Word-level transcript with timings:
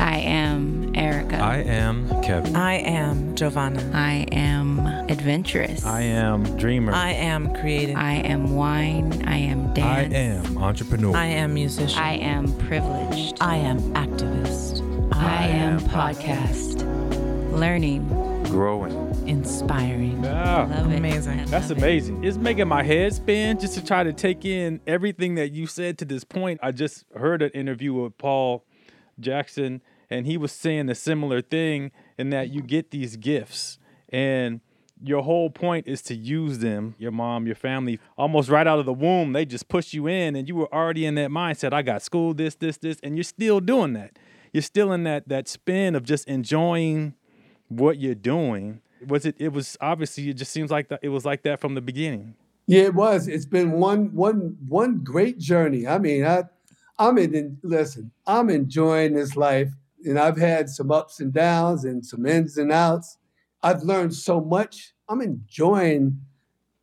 I 0.00 0.16
am 0.18 0.92
Erica. 0.96 1.36
I 1.36 1.58
am 1.58 2.08
Kevin. 2.22 2.56
I 2.56 2.74
am 2.74 3.36
Giovanna. 3.36 3.88
I 3.94 4.26
am 4.32 4.80
adventurous. 5.08 5.84
I 5.84 6.00
am 6.00 6.42
dreamer. 6.56 6.92
I 6.92 7.12
am 7.12 7.54
creative. 7.54 7.96
I 7.96 8.14
am 8.14 8.56
wine. 8.56 9.24
I 9.28 9.36
am 9.36 9.72
dance. 9.74 10.12
I 10.12 10.16
am 10.16 10.58
entrepreneur. 10.58 11.16
I 11.16 11.26
am 11.26 11.54
musician. 11.54 12.02
I 12.02 12.14
am 12.14 12.52
privileged. 12.58 13.36
I 13.40 13.56
am 13.56 13.78
activist. 13.94 14.82
I 15.14 15.46
am 15.46 15.78
podcast. 15.80 16.82
Learning. 17.52 18.08
growing. 18.44 19.07
Inspiring. 19.28 20.24
Ah, 20.26 20.66
Love 20.70 20.90
it. 20.90 20.96
Amazing. 20.96 21.40
I 21.40 21.44
that's 21.44 21.68
love 21.68 21.78
it. 21.78 21.82
amazing. 21.82 22.24
It's 22.24 22.38
making 22.38 22.66
my 22.66 22.82
head 22.82 23.12
spin 23.12 23.58
just 23.60 23.74
to 23.74 23.84
try 23.84 24.02
to 24.02 24.12
take 24.12 24.46
in 24.46 24.80
everything 24.86 25.34
that 25.34 25.52
you 25.52 25.66
said 25.66 25.98
to 25.98 26.06
this 26.06 26.24
point. 26.24 26.58
I 26.62 26.72
just 26.72 27.04
heard 27.14 27.42
an 27.42 27.50
interview 27.50 27.92
with 27.92 28.16
Paul 28.16 28.64
Jackson, 29.20 29.82
and 30.08 30.26
he 30.26 30.38
was 30.38 30.50
saying 30.50 30.88
a 30.88 30.94
similar 30.94 31.42
thing 31.42 31.90
in 32.16 32.30
that 32.30 32.48
you 32.48 32.62
get 32.62 32.90
these 32.90 33.16
gifts 33.16 33.78
and 34.08 34.60
your 35.04 35.22
whole 35.22 35.50
point 35.50 35.86
is 35.86 36.00
to 36.02 36.14
use 36.14 36.58
them. 36.60 36.94
Your 36.98 37.12
mom, 37.12 37.44
your 37.46 37.54
family, 37.54 38.00
almost 38.16 38.48
right 38.48 38.66
out 38.66 38.78
of 38.78 38.86
the 38.86 38.92
womb, 38.94 39.34
they 39.34 39.44
just 39.44 39.68
push 39.68 39.92
you 39.92 40.06
in, 40.08 40.34
and 40.36 40.48
you 40.48 40.56
were 40.56 40.74
already 40.74 41.04
in 41.04 41.14
that 41.16 41.30
mindset. 41.30 41.72
I 41.74 41.82
got 41.82 42.00
school, 42.02 42.32
this, 42.34 42.54
this, 42.54 42.78
this, 42.78 42.98
and 43.02 43.14
you're 43.14 43.22
still 43.24 43.60
doing 43.60 43.92
that. 43.92 44.18
You're 44.54 44.62
still 44.62 44.90
in 44.92 45.04
that 45.04 45.28
that 45.28 45.46
spin 45.46 45.94
of 45.94 46.02
just 46.02 46.26
enjoying 46.26 47.14
what 47.68 47.98
you're 47.98 48.14
doing. 48.14 48.80
Was 49.06 49.26
it? 49.26 49.36
It 49.38 49.52
was 49.52 49.76
obviously. 49.80 50.28
It 50.28 50.34
just 50.34 50.52
seems 50.52 50.70
like 50.70 50.88
that. 50.88 51.00
It 51.02 51.08
was 51.08 51.24
like 51.24 51.42
that 51.42 51.60
from 51.60 51.74
the 51.74 51.80
beginning. 51.80 52.34
Yeah, 52.66 52.82
it 52.82 52.94
was. 52.94 53.28
It's 53.28 53.46
been 53.46 53.72
one 53.72 54.14
one 54.14 54.56
one 54.68 55.00
great 55.02 55.38
journey. 55.38 55.86
I 55.86 55.98
mean, 55.98 56.24
I 56.24 56.44
I'm 56.98 57.16
in 57.18 57.58
listen, 57.62 58.10
I'm 58.26 58.50
enjoying 58.50 59.14
this 59.14 59.36
life 59.36 59.70
and 60.04 60.18
I've 60.18 60.36
had 60.36 60.68
some 60.68 60.90
ups 60.90 61.20
and 61.20 61.32
downs 61.32 61.84
and 61.84 62.04
some 62.04 62.26
ins 62.26 62.56
and 62.58 62.72
outs. 62.72 63.18
I've 63.62 63.82
learned 63.82 64.14
so 64.14 64.40
much. 64.40 64.94
I'm 65.08 65.20
enjoying 65.20 66.20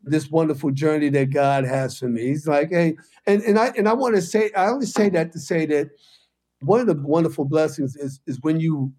this 0.04 0.30
wonderful 0.30 0.72
journey 0.72 1.10
that 1.10 1.32
God 1.32 1.66
has 1.66 1.98
for 1.98 2.08
me. 2.08 2.28
He's 2.28 2.48
like, 2.48 2.70
hey, 2.70 2.96
and, 3.26 3.42
and 3.44 3.58
I 3.58 3.68
and 3.78 3.88
I 3.88 3.94
want 3.94 4.16
to 4.16 4.22
say, 4.22 4.52
I 4.56 4.68
only 4.68 4.86
say 4.86 5.10
that 5.10 5.32
to 5.34 5.40
say 5.40 5.66
that 5.68 5.90
one 6.62 6.80
of 6.80 6.88
the 6.88 6.96
wonderful 6.96 7.46
blessings 7.46 7.96
is 7.96 8.20
is 8.26 8.40
when 8.42 8.60
you 8.60 8.94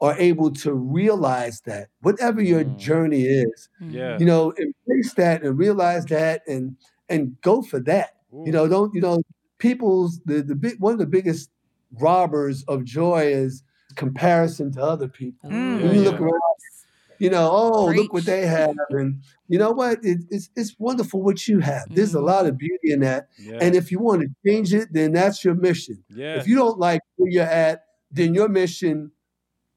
are 0.00 0.16
able 0.18 0.50
to 0.52 0.74
realize 0.74 1.62
that 1.62 1.88
whatever 2.02 2.42
your 2.42 2.64
Mm. 2.64 2.78
journey 2.78 3.22
is, 3.22 3.68
Yeah. 3.80 4.18
you 4.18 4.26
know, 4.26 4.50
embrace 4.52 5.14
that 5.14 5.42
and 5.42 5.58
realize 5.58 6.04
that 6.06 6.42
and 6.46 6.76
and 7.08 7.40
go 7.40 7.62
for 7.62 7.78
that. 7.80 8.10
You 8.44 8.52
know, 8.52 8.68
don't 8.68 8.94
you 8.94 9.00
know 9.00 9.22
people's 9.58 10.20
the 10.26 10.42
the 10.42 10.54
big 10.54 10.78
one 10.80 10.92
of 10.92 10.98
the 10.98 11.06
biggest 11.06 11.50
robbers 11.98 12.62
of 12.64 12.84
joy 12.84 13.22
is 13.28 13.62
comparison 13.94 14.72
to 14.72 14.82
other 14.82 15.08
people. 15.08 15.50
Mm. 15.50 15.82
When 15.82 15.94
you 15.94 16.02
look 16.02 16.14
yeah. 16.20 16.26
around, 16.26 16.42
you 17.18 17.30
know, 17.30 17.48
oh, 17.50 17.86
look 17.86 18.12
what 18.12 18.26
they 18.26 18.44
have, 18.46 18.74
and 18.90 19.22
you 19.48 19.58
know 19.58 19.70
what? 19.70 20.04
It, 20.04 20.18
it's 20.30 20.50
it's 20.56 20.74
wonderful 20.78 21.22
what 21.22 21.48
you 21.48 21.60
have. 21.60 21.86
There's 21.88 22.14
a 22.14 22.18
Mhm. 22.18 22.26
lot 22.26 22.44
of 22.46 22.58
beauty 22.58 22.90
in 22.92 23.00
that, 23.00 23.28
Yeah. 23.38 23.58
and 23.62 23.74
if 23.74 23.90
you 23.90 23.98
want 24.00 24.20
to 24.22 24.28
change 24.46 24.74
it, 24.74 24.88
then 24.92 25.12
that's 25.12 25.42
your 25.44 25.54
mission. 25.54 26.04
yeah. 26.10 26.36
If 26.38 26.46
you 26.46 26.56
don't 26.56 26.78
like 26.78 27.00
where 27.16 27.30
you're 27.30 27.44
at, 27.44 27.84
then 28.10 28.34
your 28.34 28.48
mission, 28.50 29.10
i- 29.14 29.15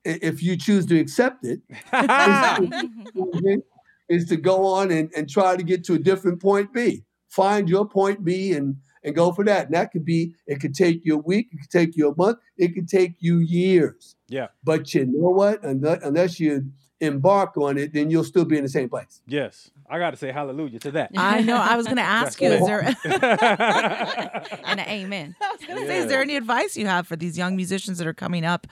if 0.03 0.41
you 0.41 0.57
choose 0.57 0.85
to 0.87 0.99
accept 0.99 1.45
it, 1.45 1.61
mm-hmm. 1.93 3.55
is 4.09 4.25
to 4.25 4.37
go 4.37 4.65
on 4.65 4.91
and, 4.91 5.11
and 5.15 5.29
try 5.29 5.55
to 5.55 5.63
get 5.63 5.83
to 5.85 5.93
a 5.93 5.99
different 5.99 6.41
point 6.41 6.73
B. 6.73 7.03
Find 7.29 7.69
your 7.69 7.87
point 7.87 8.23
B 8.23 8.53
and 8.53 8.77
and 9.03 9.15
go 9.15 9.31
for 9.31 9.45
that. 9.45 9.67
And 9.67 9.75
that 9.75 9.91
could 9.91 10.03
be, 10.03 10.35
it 10.45 10.59
could 10.59 10.73
take 10.73 11.05
you 11.05 11.15
a 11.15 11.21
week, 11.21 11.47
it 11.51 11.61
could 11.61 11.69
take 11.69 11.95
you 11.95 12.09
a 12.09 12.15
month, 12.15 12.39
it 12.57 12.73
could 12.73 12.89
take 12.89 13.15
you 13.19 13.39
years. 13.39 14.15
Yeah. 14.27 14.47
But 14.63 14.93
you 14.93 15.05
know 15.05 15.29
what? 15.29 15.63
Unless, 15.63 16.03
unless 16.03 16.39
you 16.39 16.71
embark 16.99 17.55
on 17.57 17.77
it, 17.77 17.93
then 17.93 18.09
you'll 18.09 18.25
still 18.25 18.45
be 18.45 18.57
in 18.57 18.63
the 18.63 18.69
same 18.69 18.89
place. 18.89 19.21
yes. 19.27 19.71
I 19.91 19.97
got 19.97 20.11
to 20.11 20.17
say 20.17 20.31
hallelujah 20.31 20.77
to 20.81 20.91
that. 20.91 21.09
I 21.17 21.41
know. 21.41 21.55
I 21.55 21.75
was 21.75 21.87
going 21.87 21.95
to 22.03 22.03
ask 22.03 22.39
you, 22.39 22.51
is 22.51 22.63
there, 22.63 22.81
and 22.83 24.79
an 24.79 24.87
amen. 24.87 25.35
I 25.41 25.51
was 25.51 25.65
gonna 25.67 25.87
say, 25.87 25.97
is 25.97 26.05
there 26.05 26.21
any 26.21 26.35
advice 26.35 26.77
you 26.77 26.85
have 26.85 27.07
for 27.07 27.15
these 27.15 27.39
young 27.39 27.55
musicians 27.55 27.97
that 27.97 28.05
are 28.05 28.13
coming 28.13 28.45
up? 28.45 28.67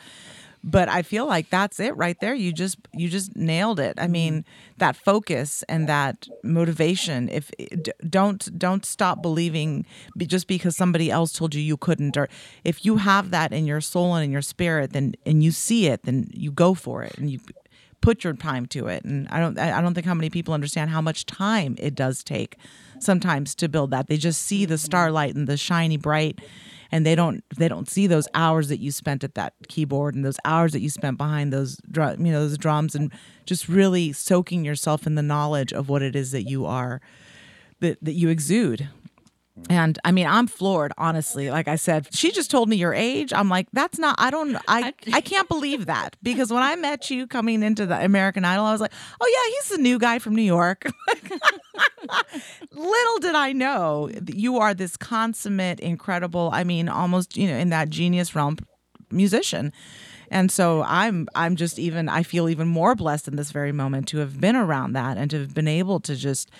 But 0.63 0.89
I 0.89 1.01
feel 1.01 1.25
like 1.25 1.49
that's 1.49 1.79
it 1.79 1.95
right 1.95 2.19
there. 2.19 2.33
You 2.33 2.51
just 2.51 2.77
you 2.93 3.09
just 3.09 3.35
nailed 3.35 3.79
it. 3.79 3.97
I 3.97 4.03
mm-hmm. 4.03 4.11
mean, 4.11 4.45
that 4.77 4.95
focus 4.95 5.63
and 5.69 5.87
that 5.87 6.27
motivation. 6.43 7.29
If 7.29 7.51
eh, 7.59 7.67
don't 8.09 8.57
don't 8.57 8.85
stop 8.85 9.21
believing 9.21 9.85
just 10.17 10.47
because 10.47 10.75
somebody 10.75 11.09
else 11.11 11.31
told 11.33 11.55
you 11.55 11.61
you 11.61 11.77
couldn't, 11.77 12.17
or 12.17 12.27
if 12.63 12.85
you 12.85 12.97
have 12.97 13.31
that 13.31 13.53
in 13.53 13.65
your 13.65 13.81
soul 13.81 14.15
and 14.15 14.25
in 14.25 14.31
your 14.31 14.41
spirit, 14.41 14.93
then 14.93 15.13
and 15.25 15.43
you 15.43 15.51
see 15.51 15.87
it, 15.87 16.03
then 16.03 16.27
you 16.33 16.51
go 16.51 16.73
for 16.73 17.03
it 17.03 17.17
and 17.17 17.29
you 17.29 17.39
put 18.01 18.23
your 18.23 18.33
time 18.33 18.65
to 18.67 18.87
it. 18.87 19.03
And 19.03 19.27
I 19.29 19.39
don't 19.39 19.57
I 19.57 19.77
I 19.77 19.81
don't 19.81 19.93
think 19.93 20.05
how 20.05 20.13
many 20.13 20.29
people 20.29 20.53
understand 20.53 20.89
how 20.89 21.01
much 21.01 21.25
time 21.25 21.75
it 21.79 21.95
does 21.95 22.23
take 22.23 22.57
sometimes 22.99 23.55
to 23.55 23.69
build 23.69 23.91
that. 23.91 24.07
They 24.07 24.17
just 24.17 24.41
see 24.41 24.65
the 24.65 24.75
mm-hmm. 24.75 24.85
starlight 24.85 25.35
and 25.35 25.47
the 25.47 25.57
shiny 25.57 25.97
bright 25.97 26.39
and 26.91 27.05
they 27.05 27.15
don't 27.15 27.43
they 27.57 27.67
don't 27.67 27.89
see 27.89 28.07
those 28.07 28.27
hours 28.33 28.69
that 28.69 28.79
you 28.79 28.91
spent 28.91 29.23
at 29.23 29.35
that 29.35 29.53
keyboard 29.67 30.15
and 30.15 30.25
those 30.25 30.39
hours 30.45 30.71
that 30.73 30.81
you 30.81 30.89
spent 30.89 31.17
behind 31.17 31.51
those 31.51 31.77
drum 31.89 32.25
you 32.25 32.31
know 32.31 32.41
those 32.41 32.57
drums 32.57 32.95
and 32.95 33.11
just 33.45 33.67
really 33.67 34.11
soaking 34.11 34.65
yourself 34.65 35.05
in 35.07 35.15
the 35.15 35.21
knowledge 35.21 35.73
of 35.73 35.89
what 35.89 36.01
it 36.01 36.15
is 36.15 36.31
that 36.31 36.43
you 36.43 36.65
are 36.65 37.01
that 37.79 37.97
that 38.01 38.13
you 38.13 38.29
exude 38.29 38.89
and 39.69 39.99
I 40.05 40.11
mean, 40.11 40.27
I'm 40.27 40.47
floored, 40.47 40.93
honestly. 40.97 41.49
Like 41.49 41.67
I 41.67 41.75
said, 41.75 42.07
she 42.13 42.31
just 42.31 42.49
told 42.49 42.69
me 42.69 42.77
your 42.77 42.93
age. 42.93 43.33
I'm 43.33 43.49
like, 43.49 43.67
that's 43.73 43.99
not. 43.99 44.15
I 44.17 44.29
don't. 44.29 44.55
I 44.67 44.93
I 45.11 45.21
can't 45.21 45.47
believe 45.49 45.87
that 45.87 46.15
because 46.23 46.51
when 46.51 46.63
I 46.63 46.75
met 46.75 47.09
you 47.09 47.27
coming 47.27 47.63
into 47.63 47.85
the 47.85 48.03
American 48.03 48.45
Idol, 48.45 48.65
I 48.65 48.71
was 48.71 48.81
like, 48.81 48.93
oh 49.19 49.27
yeah, 49.27 49.55
he's 49.55 49.77
the 49.77 49.81
new 49.81 49.99
guy 49.99 50.19
from 50.19 50.35
New 50.35 50.43
York. 50.43 50.85
Little 52.71 53.19
did 53.19 53.35
I 53.35 53.51
know 53.51 54.09
that 54.13 54.35
you 54.35 54.57
are 54.57 54.73
this 54.73 54.95
consummate, 54.95 55.79
incredible. 55.79 56.49
I 56.53 56.63
mean, 56.63 56.87
almost 56.87 57.35
you 57.35 57.47
know 57.47 57.57
in 57.57 57.69
that 57.69 57.89
genius 57.89 58.35
realm 58.35 58.57
musician. 59.11 59.73
And 60.29 60.51
so 60.51 60.83
I'm 60.83 61.27
I'm 61.35 61.55
just 61.55 61.79
even 61.79 62.09
I 62.09 62.23
feel 62.23 62.49
even 62.49 62.67
more 62.67 62.95
blessed 62.95 63.27
in 63.27 63.35
this 63.35 63.51
very 63.51 63.71
moment 63.71 64.07
to 64.09 64.17
have 64.19 64.39
been 64.39 64.55
around 64.55 64.93
that 64.93 65.17
and 65.17 65.31
to 65.31 65.39
have 65.39 65.53
been 65.53 65.67
able 65.67 65.99
to 66.01 66.15
just 66.15 66.51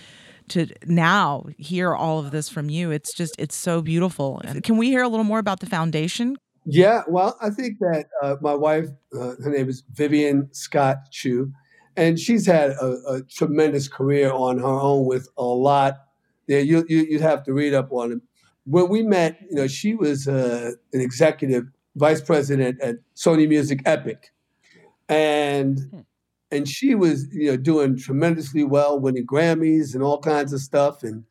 to 0.49 0.67
now 0.85 1.45
hear 1.57 1.93
all 1.93 2.19
of 2.19 2.31
this 2.31 2.49
from 2.49 2.69
you. 2.69 2.91
It's 2.91 3.13
just 3.13 3.35
it's 3.37 3.55
so 3.55 3.81
beautiful. 3.81 4.41
And 4.43 4.63
Can 4.63 4.77
we 4.77 4.87
hear 4.87 5.03
a 5.03 5.07
little 5.07 5.23
more 5.23 5.39
about 5.39 5.59
the 5.59 5.65
foundation? 5.65 6.37
Yeah, 6.69 7.03
well, 7.07 7.37
I 7.41 7.49
think 7.49 7.79
that 7.79 8.07
uh, 8.21 8.35
my 8.41 8.53
wife, 8.53 8.87
uh, 9.13 9.35
her 9.41 9.49
name 9.49 9.69
is 9.69 9.83
Vivian 9.93 10.49
Scott 10.51 10.97
Chew, 11.11 11.51
and 11.95 12.19
she's 12.19 12.45
had 12.45 12.71
a, 12.71 12.97
a 13.07 13.21
tremendous 13.23 13.87
career 13.87 14.33
on 14.33 14.57
her 14.57 14.65
own 14.65 15.05
with 15.05 15.29
a 15.37 15.43
lot. 15.43 15.95
Yeah, 16.47 16.59
you, 16.59 16.85
you 16.89 17.05
you'd 17.09 17.21
have 17.21 17.43
to 17.45 17.53
read 17.53 17.73
up 17.73 17.93
on 17.93 18.11
it. 18.11 18.19
When 18.65 18.89
we 18.89 19.01
met, 19.01 19.39
you 19.49 19.55
know, 19.55 19.67
she 19.67 19.95
was 19.95 20.27
uh, 20.27 20.71
an 20.91 20.99
executive 20.99 21.67
vice 21.95 22.21
president 22.21 22.81
at 22.81 22.97
Sony 23.15 23.47
Music 23.47 23.81
Epic, 23.85 24.33
and 25.07 26.05
and 26.51 26.67
she 26.67 26.95
was 26.95 27.27
you 27.31 27.51
know 27.51 27.57
doing 27.57 27.97
tremendously 27.97 28.63
well, 28.63 28.99
winning 28.99 29.25
Grammys 29.25 29.93
and 29.93 30.03
all 30.03 30.19
kinds 30.19 30.53
of 30.53 30.61
stuff, 30.61 31.03
and 31.03 31.23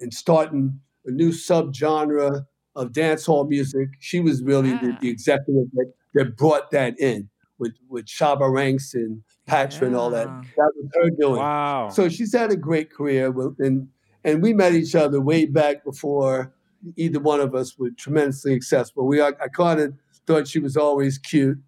and 0.00 0.12
starting 0.12 0.80
a 1.06 1.10
new 1.10 1.30
subgenre 1.30 2.44
of 2.74 2.92
dancehall 2.92 3.48
music. 3.48 3.88
She 3.98 4.20
was 4.20 4.42
really 4.42 4.70
the, 4.70 4.96
the 5.00 5.10
executive 5.10 5.70
that, 5.74 5.92
that 6.14 6.36
brought 6.36 6.70
that 6.70 6.98
in 6.98 7.28
with 7.58 7.74
with 7.88 8.06
Shabba 8.06 8.52
Ranks 8.52 8.94
and 8.94 9.22
Patra 9.46 9.86
and 9.86 9.96
all 9.96 10.10
that. 10.10 10.26
That 10.26 10.72
was 10.76 10.90
her 10.94 11.10
doing. 11.10 11.40
Wow. 11.40 11.88
So 11.90 12.08
she's 12.08 12.34
had 12.34 12.50
a 12.50 12.56
great 12.56 12.92
career, 12.92 13.30
with- 13.30 13.56
and 13.58 13.88
and 14.24 14.42
we 14.42 14.52
met 14.52 14.72
each 14.74 14.94
other 14.94 15.20
way 15.20 15.46
back 15.46 15.84
before 15.84 16.52
either 16.96 17.20
one 17.20 17.40
of 17.40 17.54
us 17.54 17.78
were 17.78 17.90
tremendously 17.90 18.54
successful. 18.54 19.06
We 19.06 19.20
I, 19.20 19.28
I 19.28 19.48
kind 19.54 19.80
of 19.80 19.94
thought 20.26 20.48
she 20.48 20.58
was 20.58 20.76
always 20.76 21.18
cute, 21.18 21.58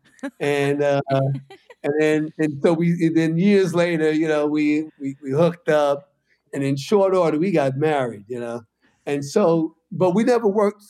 and 0.40 0.82
uh, 0.82 1.00
and 1.84 1.94
then 2.00 2.32
and 2.38 2.60
so 2.62 2.72
we 2.72 2.92
and 3.06 3.16
then 3.16 3.38
years 3.38 3.74
later, 3.74 4.10
you 4.10 4.26
know, 4.26 4.46
we, 4.46 4.88
we 4.98 5.16
we 5.22 5.30
hooked 5.30 5.68
up, 5.68 6.12
and 6.52 6.64
in 6.64 6.76
short 6.76 7.14
order, 7.14 7.38
we 7.38 7.52
got 7.52 7.76
married. 7.76 8.24
You 8.26 8.40
know, 8.40 8.62
and 9.06 9.24
so 9.24 9.76
but 9.92 10.14
we 10.14 10.24
never 10.24 10.48
worked 10.48 10.82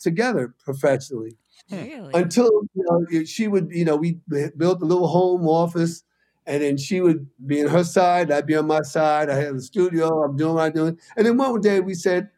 together 0.00 0.54
professionally 0.62 1.36
Really? 1.70 2.10
until 2.14 2.50
you 2.74 2.84
know 2.88 3.24
she 3.24 3.48
would 3.48 3.70
you 3.70 3.84
know 3.84 3.96
we 3.96 4.18
built 4.56 4.82
a 4.82 4.84
little 4.84 5.06
home 5.06 5.46
office 5.46 6.02
and 6.46 6.62
then 6.62 6.76
she 6.76 7.00
would 7.00 7.28
be 7.46 7.62
on 7.62 7.70
her 7.70 7.84
side 7.84 8.30
i'd 8.32 8.46
be 8.46 8.56
on 8.56 8.66
my 8.66 8.82
side 8.82 9.30
i 9.30 9.34
had 9.34 9.54
a 9.54 9.60
studio 9.60 10.24
i'm 10.24 10.36
doing 10.36 10.54
what 10.54 10.64
i'm 10.64 10.72
doing 10.72 10.98
and 11.16 11.26
then 11.26 11.36
one 11.36 11.60
day 11.60 11.80
we 11.80 11.94
said 11.94 12.28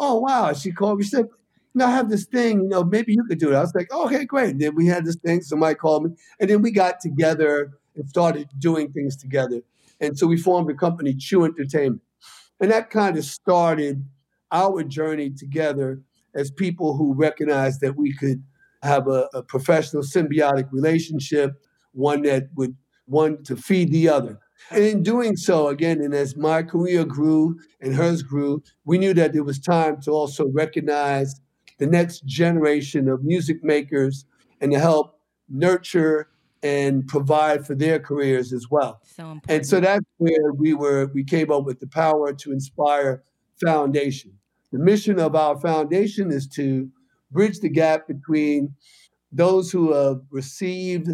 oh 0.00 0.18
wow 0.18 0.52
she 0.52 0.72
called 0.72 0.98
me 0.98 1.04
she 1.04 1.10
said 1.10 1.28
you 1.74 1.78
know 1.78 1.86
i 1.86 1.90
have 1.90 2.10
this 2.10 2.26
thing 2.26 2.62
you 2.62 2.68
know 2.68 2.84
maybe 2.84 3.12
you 3.12 3.24
could 3.24 3.38
do 3.38 3.52
it. 3.52 3.56
I 3.56 3.60
was 3.60 3.74
like 3.74 3.88
oh, 3.92 4.06
okay 4.06 4.24
great. 4.24 4.50
And 4.50 4.60
then 4.60 4.74
we 4.74 4.86
had 4.86 5.04
this 5.04 5.16
thing 5.16 5.42
somebody 5.42 5.74
called 5.74 6.04
me 6.04 6.10
and 6.38 6.50
then 6.50 6.62
we 6.62 6.70
got 6.70 7.00
together 7.00 7.72
and 7.96 8.08
started 8.08 8.48
doing 8.58 8.92
things 8.92 9.16
together. 9.16 9.62
And 10.00 10.18
so 10.18 10.26
we 10.26 10.36
formed 10.36 10.70
a 10.70 10.74
company 10.74 11.14
chew 11.14 11.44
entertainment. 11.44 12.02
And 12.60 12.70
that 12.70 12.90
kind 12.90 13.16
of 13.16 13.24
started 13.24 14.04
our 14.52 14.82
journey 14.82 15.30
together 15.30 16.00
as 16.34 16.50
people 16.50 16.96
who 16.96 17.14
recognized 17.14 17.80
that 17.80 17.96
we 17.96 18.12
could 18.14 18.42
have 18.82 19.08
a, 19.08 19.28
a 19.34 19.42
professional 19.42 20.02
symbiotic 20.02 20.68
relationship, 20.72 21.52
one 21.92 22.22
that 22.22 22.48
would 22.54 22.76
one 23.06 23.42
to 23.42 23.56
feed 23.56 23.90
the 23.90 24.08
other. 24.08 24.38
And 24.70 24.84
in 24.84 25.02
doing 25.02 25.36
so, 25.36 25.68
again, 25.68 26.00
and 26.00 26.14
as 26.14 26.36
my 26.36 26.62
career 26.62 27.04
grew 27.04 27.58
and 27.80 27.94
hers 27.94 28.22
grew, 28.22 28.62
we 28.84 28.98
knew 28.98 29.14
that 29.14 29.34
it 29.34 29.40
was 29.40 29.58
time 29.58 30.00
to 30.02 30.12
also 30.12 30.48
recognize 30.52 31.40
the 31.80 31.86
next 31.86 32.24
generation 32.26 33.08
of 33.08 33.24
music 33.24 33.64
makers 33.64 34.26
and 34.60 34.70
to 34.70 34.78
help 34.78 35.18
nurture 35.48 36.28
and 36.62 37.08
provide 37.08 37.66
for 37.66 37.74
their 37.74 37.98
careers 37.98 38.52
as 38.52 38.66
well. 38.70 39.00
So 39.16 39.22
important. 39.22 39.50
And 39.50 39.66
so 39.66 39.80
that's 39.80 40.04
where 40.18 40.52
we 40.52 40.74
were 40.74 41.10
we 41.14 41.24
came 41.24 41.50
up 41.50 41.64
with 41.64 41.80
the 41.80 41.86
Power 41.86 42.34
to 42.34 42.52
Inspire 42.52 43.24
Foundation. 43.64 44.32
The 44.72 44.78
mission 44.78 45.18
of 45.18 45.34
our 45.34 45.58
foundation 45.58 46.30
is 46.30 46.46
to 46.48 46.88
bridge 47.30 47.60
the 47.60 47.70
gap 47.70 48.06
between 48.06 48.74
those 49.32 49.72
who 49.72 49.94
have 49.94 50.20
received 50.30 51.08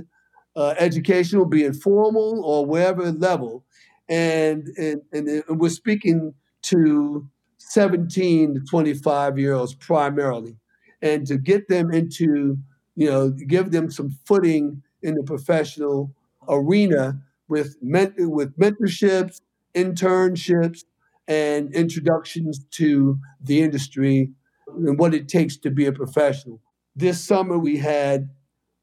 uh, 0.57 0.75
educational, 0.79 1.45
be 1.47 1.63
it 1.63 1.77
formal 1.77 2.45
or 2.45 2.67
wherever 2.67 3.13
level, 3.13 3.65
and, 4.09 4.67
and 4.77 5.03
and 5.13 5.45
we're 5.49 5.69
speaking 5.69 6.35
to 6.63 7.29
17 7.59 8.55
to 8.55 8.61
25 8.61 9.39
year 9.39 9.55
olds 9.55 9.75
primarily, 9.75 10.57
and 11.03 11.27
to 11.27 11.39
get 11.39 11.69
them 11.69 11.93
into 11.93 12.59
you 12.95 13.11
know 13.11 13.31
give 13.31 13.71
them 13.71 13.91
some 13.91 14.11
footing 14.27 14.83
in 15.03 15.15
the 15.15 15.23
professional 15.23 16.15
arena 16.49 17.21
with 17.49 17.77
ment- 17.83 18.15
with 18.19 18.57
mentorships, 18.59 19.41
internships, 19.75 20.85
and 21.29 21.75
introductions 21.75 22.65
to 22.71 23.19
the 23.43 23.63
industry 23.63 24.31
and 24.69 24.99
what 24.99 25.15
it 25.15 25.29
takes 25.29 25.57
to 25.57 25.71
be 25.71 25.87
a 25.87 25.93
professional. 25.93 26.61
This 26.95 27.23
summer 27.23 27.59
we 27.59 27.77
had 27.77 28.31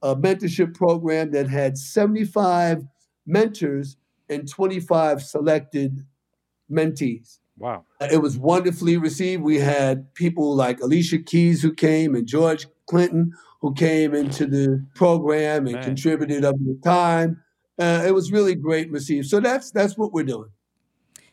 a 0.01 0.15
mentorship 0.15 0.75
program 0.75 1.31
that 1.31 1.49
had 1.49 1.77
75 1.77 2.83
mentors 3.25 3.97
and 4.29 4.49
25 4.49 5.21
selected 5.21 6.05
mentees. 6.71 7.39
Wow. 7.57 7.85
It 8.01 8.21
was 8.21 8.37
wonderfully 8.37 8.97
received. 8.97 9.43
We 9.43 9.59
had 9.59 10.13
people 10.15 10.55
like 10.55 10.79
Alicia 10.81 11.19
Keys 11.19 11.61
who 11.61 11.73
came 11.73 12.15
and 12.15 12.27
George 12.27 12.67
Clinton 12.87 13.33
who 13.61 13.73
came 13.73 14.13
into 14.13 14.45
the 14.45 14.85
program 14.95 15.65
and 15.67 15.75
Man. 15.75 15.83
contributed 15.83 16.43
up 16.43 16.55
the 16.59 16.77
time. 16.83 17.41
Uh, 17.79 18.03
it 18.05 18.13
was 18.13 18.31
really 18.31 18.55
great 18.55 18.91
received. 18.91 19.27
So 19.27 19.39
that's 19.39 19.71
that's 19.71 19.97
what 19.97 20.11
we're 20.11 20.23
doing. 20.23 20.49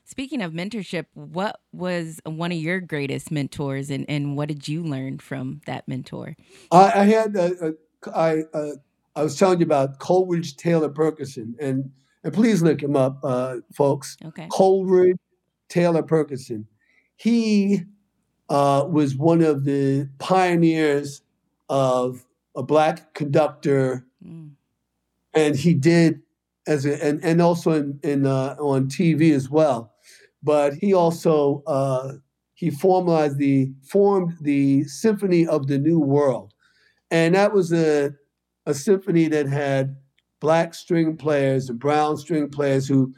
Speaking 0.05 0.43
of 0.43 0.52
mentorship, 0.52 1.06
what 1.14 1.61
was 1.72 2.20
one 2.25 2.50
of 2.52 2.58
your 2.58 2.81
greatest 2.81 3.31
mentors 3.31 3.90
and, 3.90 4.05
and 4.08 4.37
what 4.37 4.49
did 4.49 4.67
you 4.67 4.82
learn 4.82 5.19
from 5.19 5.61
that 5.67 5.87
mentor? 5.87 6.37
I, 6.72 7.00
I 7.00 7.05
had 7.05 7.37
a, 7.37 7.69
a, 7.69 8.11
I 8.12 8.43
uh, 8.55 8.70
I 9.17 9.22
was 9.22 9.37
telling 9.37 9.61
you 9.61 9.67
about 9.67 9.99
Coleridge 9.99 10.56
Taylor 10.56 10.88
Perkinson, 10.88 11.55
and 11.61 11.90
and 12.22 12.32
please 12.32 12.62
look 12.62 12.82
him 12.82 12.96
up, 12.96 13.19
uh, 13.25 13.56
folks. 13.72 14.17
Okay. 14.25 14.46
Coleridge 14.50 15.19
Taylor 15.70 16.02
Perkinson. 16.02 16.67
He 17.17 17.84
uh, 18.50 18.87
was 18.90 19.17
one 19.17 19.40
of 19.43 19.64
the 19.64 20.11
pioneers 20.19 21.22
of 21.70 22.26
a 22.56 22.62
black 22.62 23.14
conductor, 23.14 24.06
Mm. 24.22 24.50
and 25.32 25.56
he 25.56 25.72
did 25.72 26.20
as 26.67 26.84
a, 26.84 27.02
and 27.02 27.25
and 27.25 27.40
also 27.40 27.70
in, 27.72 27.99
in 28.02 28.26
uh, 28.26 28.55
on 28.61 28.87
TV 28.88 29.32
as 29.32 29.49
well. 29.49 29.94
But 30.43 30.75
he 30.75 30.93
also 30.93 31.62
uh, 31.67 32.14
he 32.52 32.69
formalized 32.70 33.38
the 33.38 33.72
formed 33.82 34.37
the 34.43 34.84
Symphony 34.84 35.46
of 35.46 35.69
the 35.69 35.78
New 35.78 36.00
World, 36.00 36.52
and 37.11 37.34
that 37.34 37.55
was 37.55 37.72
a 37.72 38.12
a 38.67 38.75
symphony 38.75 39.26
that 39.28 39.46
had 39.46 39.96
black 40.40 40.75
string 40.75 41.17
players 41.17 41.70
and 41.70 41.78
brown 41.78 42.19
string 42.19 42.49
players 42.50 42.87
who, 42.87 43.14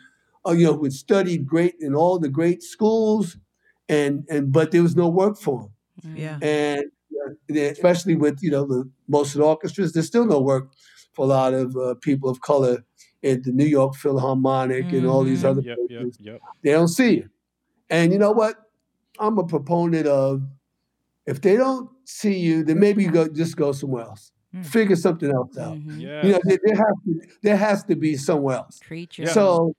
uh, 0.47 0.53
you 0.53 0.67
know, 0.67 0.75
who 0.77 0.85
had 0.85 0.93
studied 0.93 1.47
great 1.47 1.75
in 1.81 1.95
all 1.95 2.19
the 2.19 2.29
great 2.29 2.63
schools, 2.63 3.37
and 3.89 4.25
and 4.31 4.53
but 4.53 4.71
there 4.73 4.83
was 4.83 4.97
no 4.97 5.09
work 5.09 5.39
for 5.39 5.61
them 5.63 5.71
Mm. 6.05 6.19
Yeah. 6.19 6.39
and 6.43 6.85
uh, 7.51 7.55
especially 7.71 8.17
with 8.17 8.39
you 8.43 8.51
know 8.51 8.65
the 8.67 8.91
most 9.09 9.35
of 9.35 9.41
the 9.41 9.47
orchestras, 9.47 9.93
there's 9.93 10.07
still 10.09 10.25
no 10.27 10.41
work 10.41 10.73
for 11.15 11.25
a 11.27 11.29
lot 11.29 11.55
of 11.55 11.77
uh, 11.77 11.95
people 12.01 12.31
of 12.31 12.41
color 12.41 12.85
in 13.23 13.43
the 13.43 13.53
New 13.53 13.67
York 13.67 13.95
Philharmonic 13.95 14.93
and 14.93 15.07
all 15.07 15.23
these 15.25 15.43
Mhm. 15.45 15.51
other 15.51 15.61
Yep, 15.63 15.79
yep, 15.91 16.01
places. 16.03 16.19
yep. 16.21 16.41
They 16.63 16.73
don't 16.73 16.89
see 16.89 17.19
it, 17.19 17.31
and 17.91 18.13
you 18.13 18.19
know 18.19 18.33
what? 18.33 18.57
I'm 19.21 19.39
a 19.39 19.45
proponent 19.47 20.07
of 20.09 20.43
if 21.27 21.41
they 21.43 21.57
don't 21.57 21.91
see 22.05 22.39
you, 22.39 22.65
then 22.65 22.81
maybe 22.81 23.05
you 23.05 23.13
go 23.13 23.29
just 23.29 23.57
go 23.57 23.73
somewhere 23.73 24.05
else, 24.05 24.33
Mm. 24.55 24.67
figure 24.67 24.97
something 24.97 25.31
else 25.33 25.57
out. 25.59 25.79
Mhm. 25.79 26.01
Yeah. 26.01 26.27
You 26.27 26.33
know, 26.33 26.41
there, 26.45 26.59
there 26.65 26.77
has 26.77 26.97
to 27.07 27.13
there 27.43 27.57
has 27.57 27.85
to 27.85 27.97
be 27.97 28.17
somewhere 28.17 28.57
else. 28.59 28.81
Create 28.81 29.19
your 29.19 29.29
Yeah. 29.29 29.35
So, 29.35 29.75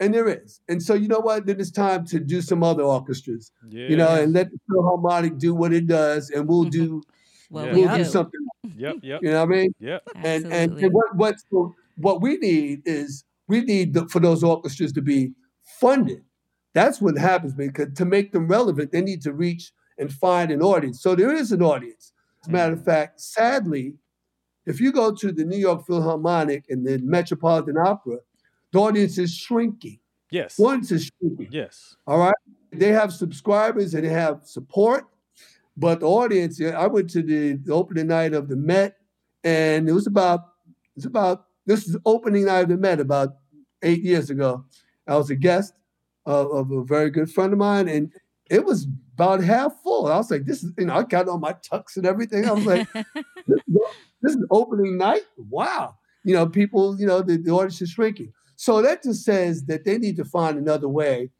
and 0.00 0.14
there 0.14 0.28
is, 0.28 0.60
and 0.68 0.82
so 0.82 0.94
you 0.94 1.08
know 1.08 1.20
what? 1.20 1.46
Then 1.46 1.60
it's 1.60 1.70
time 1.70 2.06
to 2.06 2.20
do 2.20 2.40
some 2.40 2.62
other 2.62 2.82
orchestras 2.82 3.52
yeah. 3.68 3.88
you 3.88 3.96
know, 3.96 4.08
and 4.08 4.32
let 4.32 4.50
the 4.50 4.58
Philharmonic 4.68 5.38
do 5.38 5.54
what 5.54 5.72
it 5.72 5.86
does, 5.86 6.30
and 6.30 6.48
we'll 6.48 6.64
do 6.64 7.02
well, 7.50 7.66
Yeah. 7.66 7.72
we 7.72 7.80
we'll 7.80 7.96
do 7.96 8.04
do. 8.04 8.10
something. 8.10 8.40
Yep, 8.76 8.96
yep, 9.02 9.20
You 9.22 9.30
know 9.30 9.44
what 9.44 9.54
I 9.54 9.60
mean? 9.60 9.74
yep. 9.80 10.02
And 10.16 10.44
and, 10.44 10.52
Absolutely. 10.52 10.84
and 10.84 10.94
what 10.94 11.16
what 11.16 11.34
so 11.50 11.74
what 11.96 12.22
we 12.22 12.36
need 12.36 12.82
is 12.84 13.24
we 13.48 13.62
need 13.62 13.94
the, 13.94 14.06
for 14.08 14.20
those 14.20 14.44
orchestras 14.44 14.92
to 14.92 15.02
be 15.02 15.32
funded. 15.80 16.22
That's 16.74 17.00
what 17.00 17.18
happens 17.18 17.54
because 17.54 17.94
to 17.94 18.04
make 18.04 18.32
them 18.32 18.46
relevant, 18.46 18.92
they 18.92 19.00
need 19.00 19.22
to 19.22 19.32
reach 19.32 19.72
and 19.98 20.12
find 20.12 20.50
an 20.50 20.62
audience. 20.62 21.02
So 21.02 21.14
there 21.14 21.34
is 21.34 21.50
an 21.50 21.62
audience. 21.62 22.12
As 22.42 22.48
a 22.48 22.52
matter 22.52 22.72
of 22.74 22.80
mm. 22.80 22.84
fact, 22.84 23.20
sadly, 23.20 23.94
if 24.66 24.80
you 24.80 24.92
go 24.92 25.12
to 25.14 25.32
the 25.32 25.44
New 25.44 25.56
York 25.56 25.86
Philharmonic 25.86 26.66
and 26.68 26.86
the 26.86 26.98
Metropolitan 26.98 27.78
Opera, 27.78 28.18
the 28.72 28.78
audience 28.78 29.18
is 29.18 29.34
shrinking. 29.34 29.98
Yes. 30.30 30.56
The 30.56 30.64
audience 30.64 30.92
is 30.92 31.10
shrinking. 31.18 31.48
Yes. 31.50 31.96
All 32.06 32.18
right. 32.18 32.34
They 32.72 32.88
have 32.88 33.12
subscribers 33.12 33.94
and 33.94 34.04
they 34.04 34.10
have 34.10 34.44
support, 34.44 35.06
but 35.76 36.00
the 36.00 36.06
audience. 36.06 36.60
I 36.60 36.86
went 36.86 37.10
to 37.10 37.22
the, 37.22 37.54
the 37.54 37.72
opening 37.72 38.08
night 38.08 38.34
of 38.34 38.48
the 38.48 38.56
Met, 38.56 38.96
and 39.42 39.88
it 39.88 39.92
was 39.92 40.06
about 40.06 40.40
it's 40.96 41.06
about 41.06 41.46
this 41.64 41.86
is 41.86 41.96
opening 42.04 42.44
night 42.44 42.60
of 42.60 42.68
the 42.68 42.76
Met 42.76 43.00
about 43.00 43.36
eight 43.82 44.02
years 44.02 44.28
ago. 44.28 44.64
I 45.06 45.16
was 45.16 45.30
a 45.30 45.36
guest 45.36 45.74
of, 46.26 46.50
of 46.50 46.70
a 46.70 46.84
very 46.84 47.10
good 47.10 47.30
friend 47.30 47.52
of 47.52 47.58
mine, 47.58 47.88
and 47.88 48.12
it 48.50 48.64
was 48.64 48.86
about 49.14 49.42
half 49.42 49.80
full. 49.82 50.06
I 50.06 50.16
was 50.16 50.30
like, 50.30 50.44
"This 50.44 50.62
is," 50.62 50.72
you 50.78 50.86
know, 50.86 50.94
I 50.94 51.04
got 51.04 51.28
on 51.28 51.40
my 51.40 51.54
tux 51.54 51.96
and 51.96 52.04
everything. 52.04 52.46
I 52.46 52.52
was 52.52 52.66
like, 52.66 52.92
"This 52.92 53.04
is, 53.66 53.76
this 54.22 54.34
is 54.34 54.46
opening 54.50 54.98
night. 54.98 55.22
Wow!" 55.36 55.96
You 56.24 56.34
know, 56.34 56.46
people. 56.46 57.00
You 57.00 57.06
know, 57.06 57.22
the, 57.22 57.38
the 57.38 57.50
audience 57.50 57.80
is 57.80 57.90
shrinking. 57.90 58.32
So 58.60 58.82
that 58.82 59.04
just 59.04 59.24
says 59.24 59.64
that 59.66 59.84
they 59.84 59.98
need 59.98 60.16
to 60.16 60.24
find 60.24 60.58
another 60.58 60.88
way 60.88 61.30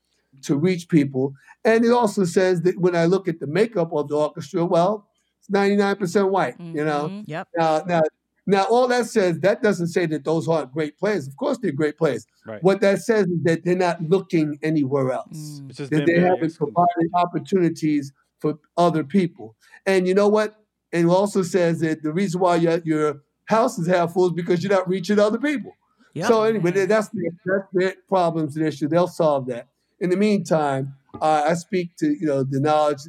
to 0.42 0.56
reach 0.56 0.88
people. 0.88 1.34
And 1.64 1.84
it 1.84 1.90
also 1.90 2.24
says 2.24 2.62
that 2.62 2.78
when 2.78 2.94
I 2.94 3.06
look 3.06 3.26
at 3.26 3.40
the 3.40 3.48
makeup 3.48 3.92
of 3.92 4.06
the 4.08 4.16
orchestra, 4.16 4.64
well, 4.64 5.08
it's 5.40 5.50
99% 5.50 6.30
white, 6.30 6.54
you 6.60 6.84
know. 6.84 7.08
Mhm. 7.08 7.24
Yep. 7.26 7.48
Now, 7.56 7.82
now, 7.88 8.02
now, 8.46 8.64
all 8.66 8.86
that 8.86 9.06
says, 9.06 9.40
that 9.40 9.62
doesn't 9.64 9.88
say 9.88 10.06
that 10.06 10.22
those 10.24 10.46
aren't 10.48 10.72
great 10.72 10.96
players. 10.96 11.26
Of 11.26 11.36
course, 11.36 11.58
they're 11.58 11.72
great 11.72 11.98
players. 11.98 12.24
Right. 12.46 12.62
What 12.62 12.80
that 12.82 13.00
says 13.02 13.26
is 13.26 13.42
that 13.42 13.64
they're 13.64 13.74
not 13.76 14.00
looking 14.00 14.56
anywhere 14.62 15.10
else, 15.10 15.60
Mm. 15.60 15.76
That 15.90 16.06
they 16.06 16.20
haven't 16.20 16.44
exclusive. 16.44 16.72
provided 16.74 17.10
opportunities 17.14 18.12
for 18.38 18.54
other 18.76 19.02
people. 19.02 19.56
And 19.86 20.06
you 20.06 20.14
know 20.14 20.28
what? 20.28 20.54
And 20.92 21.08
it 21.08 21.10
also 21.10 21.42
says 21.42 21.80
that 21.80 22.02
the 22.04 22.12
reason 22.12 22.40
why 22.40 22.56
your, 22.56 22.78
your 22.84 23.22
house 23.46 23.76
is 23.76 23.88
half 23.88 24.12
full 24.14 24.26
is 24.28 24.32
because 24.34 24.62
you're 24.62 24.72
not 24.72 24.88
reaching 24.88 25.18
other 25.18 25.38
people. 25.38 25.72
Yep. 26.18 26.26
So 26.26 26.42
anyway, 26.42 26.86
that's 26.86 27.08
the, 27.10 27.30
that's 27.46 27.66
their 27.72 27.94
problems 28.08 28.56
and 28.56 28.66
issue. 28.66 28.88
They'll 28.88 29.06
solve 29.06 29.46
that. 29.46 29.68
In 30.00 30.10
the 30.10 30.16
meantime, 30.16 30.94
uh, 31.20 31.44
I 31.46 31.54
speak 31.54 31.96
to 31.98 32.12
you 32.12 32.26
know 32.26 32.42
the 32.42 32.58
knowledge 32.58 33.02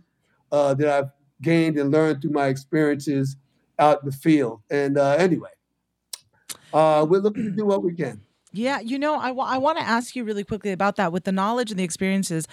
uh, 0.51 0.75
that 0.75 0.87
I've 0.87 1.09
gained 1.41 1.79
and 1.79 1.91
learned 1.91 2.21
through 2.21 2.31
my 2.31 2.47
experiences 2.47 3.35
out 3.79 4.03
in 4.03 4.09
the 4.09 4.15
field. 4.15 4.61
And 4.69 4.97
uh, 4.97 5.15
anyway, 5.17 5.49
uh, 6.71 7.07
we're 7.09 7.21
looking 7.21 7.45
to 7.45 7.51
do 7.51 7.65
what 7.65 7.83
we 7.83 7.95
can. 7.95 8.21
Yeah, 8.51 8.79
you 8.79 8.97
know, 8.97 9.15
I 9.19 9.31
want 9.31 9.77
to 9.77 9.83
ask 9.83 10.15
you 10.15 10.23
really 10.23 10.43
quickly 10.43 10.71
about 10.71 10.95
that 10.95 11.11
with 11.11 11.23
the 11.23 11.31
knowledge 11.31 11.69
and 11.69 11.79
the 11.79 11.83
experiences. 11.83 12.47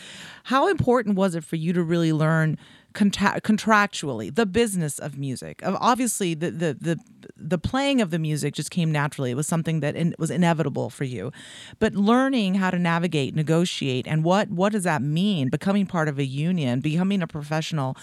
How 0.45 0.69
important 0.69 1.17
was 1.17 1.35
it 1.35 1.43
for 1.43 1.57
you 1.57 1.73
to 1.73 1.83
really 1.83 2.13
learn 2.13 2.59
contra- 2.97 3.41
contractually 3.41 4.35
the 4.35 4.47
business 4.47 4.99
of 4.99 5.17
music? 5.19 5.63
Of 5.63 5.77
obviously 5.81 6.35
the, 6.35 6.51
the 6.51 6.77
the 6.81 7.01
the 7.37 7.59
playing 7.59 8.01
of 8.01 8.11
the 8.11 8.19
music 8.19 8.55
just 8.55 8.71
came 8.71 8.91
naturally. 8.91 9.31
It 9.31 9.37
was 9.37 9.47
something 9.47 9.81
that 9.81 9.95
in, 9.95 10.15
was 10.19 10.31
inevitable 10.31 10.91
for 10.91 11.05
you. 11.05 11.31
But 11.79 11.95
learning 11.95 12.55
how 12.55 12.71
to 12.71 12.79
navigate, 12.79 13.35
negotiate, 13.35 14.09
and 14.09 14.25
what 14.25 14.51
what 14.51 14.73
does 14.73 14.85
that 14.85 15.03
mean? 15.03 15.49
Becoming 15.49 15.87
part 15.87 16.09
of 16.09 16.19
a 16.19 16.25
union, 16.25 16.81
becoming 16.81 17.23
a 17.23 17.27
professional 17.27 17.97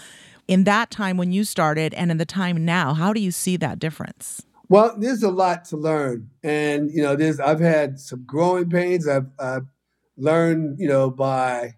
in 0.48 0.64
that 0.64 0.90
time 0.90 1.16
when 1.16 1.32
you 1.32 1.44
started 1.44 1.94
and 1.94 2.10
in 2.10 2.18
the 2.18 2.26
time 2.26 2.64
now, 2.64 2.94
how 2.94 3.12
do 3.12 3.20
you 3.20 3.30
see 3.30 3.56
that 3.56 3.78
difference? 3.78 4.42
Well, 4.68 4.94
there's 4.98 5.22
a 5.22 5.30
lot 5.30 5.64
to 5.66 5.76
learn, 5.76 6.30
and 6.42 6.90
you 6.90 7.02
know, 7.02 7.16
there's 7.16 7.38
I've 7.38 7.60
had 7.60 7.98
some 8.00 8.24
growing 8.24 8.70
pains. 8.70 9.06
I've, 9.06 9.28
I've 9.38 9.66
learned, 10.16 10.78
you 10.78 10.88
know, 10.88 11.10
by 11.10 11.74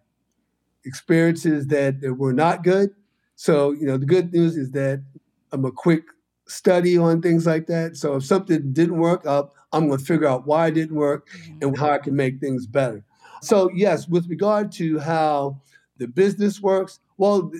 experiences 0.85 1.67
that, 1.67 2.01
that 2.01 2.15
were 2.15 2.33
not 2.33 2.63
good. 2.63 2.91
So, 3.37 3.73
you 3.73 3.87
know, 3.87 3.97
the 3.97 4.07
good 4.07 4.33
news 4.33 4.57
is 4.57 4.73
that 4.73 5.03
I'm 5.53 5.65
a 5.65 5.71
quick 5.71 6.05
study 6.47 6.97
on 6.97 7.21
things 7.21 7.47
like 7.47 7.67
that. 7.67 7.97
So 7.97 8.17
if 8.17 8.25
something 8.25 8.73
didn't 8.73 8.99
work 8.99 9.27
up, 9.27 9.55
I'm 9.73 9.89
going 9.89 9.99
to 9.99 10.05
figure 10.05 10.27
out 10.27 10.47
why 10.47 10.69
it 10.69 10.73
didn't 10.73 10.97
work 10.97 11.29
mm-hmm. 11.29 11.59
and 11.63 11.79
how 11.79 11.91
I 11.91 11.99
can 11.99 12.17
make 12.17 12.41
things 12.41 12.67
better. 12.67 13.05
So 13.43 13.71
yes, 13.75 14.09
with 14.09 14.29
regard 14.29 14.73
to 14.73 14.99
how 14.99 15.61
the 15.99 16.09
business 16.09 16.61
works, 16.61 17.01
well, 17.19 17.51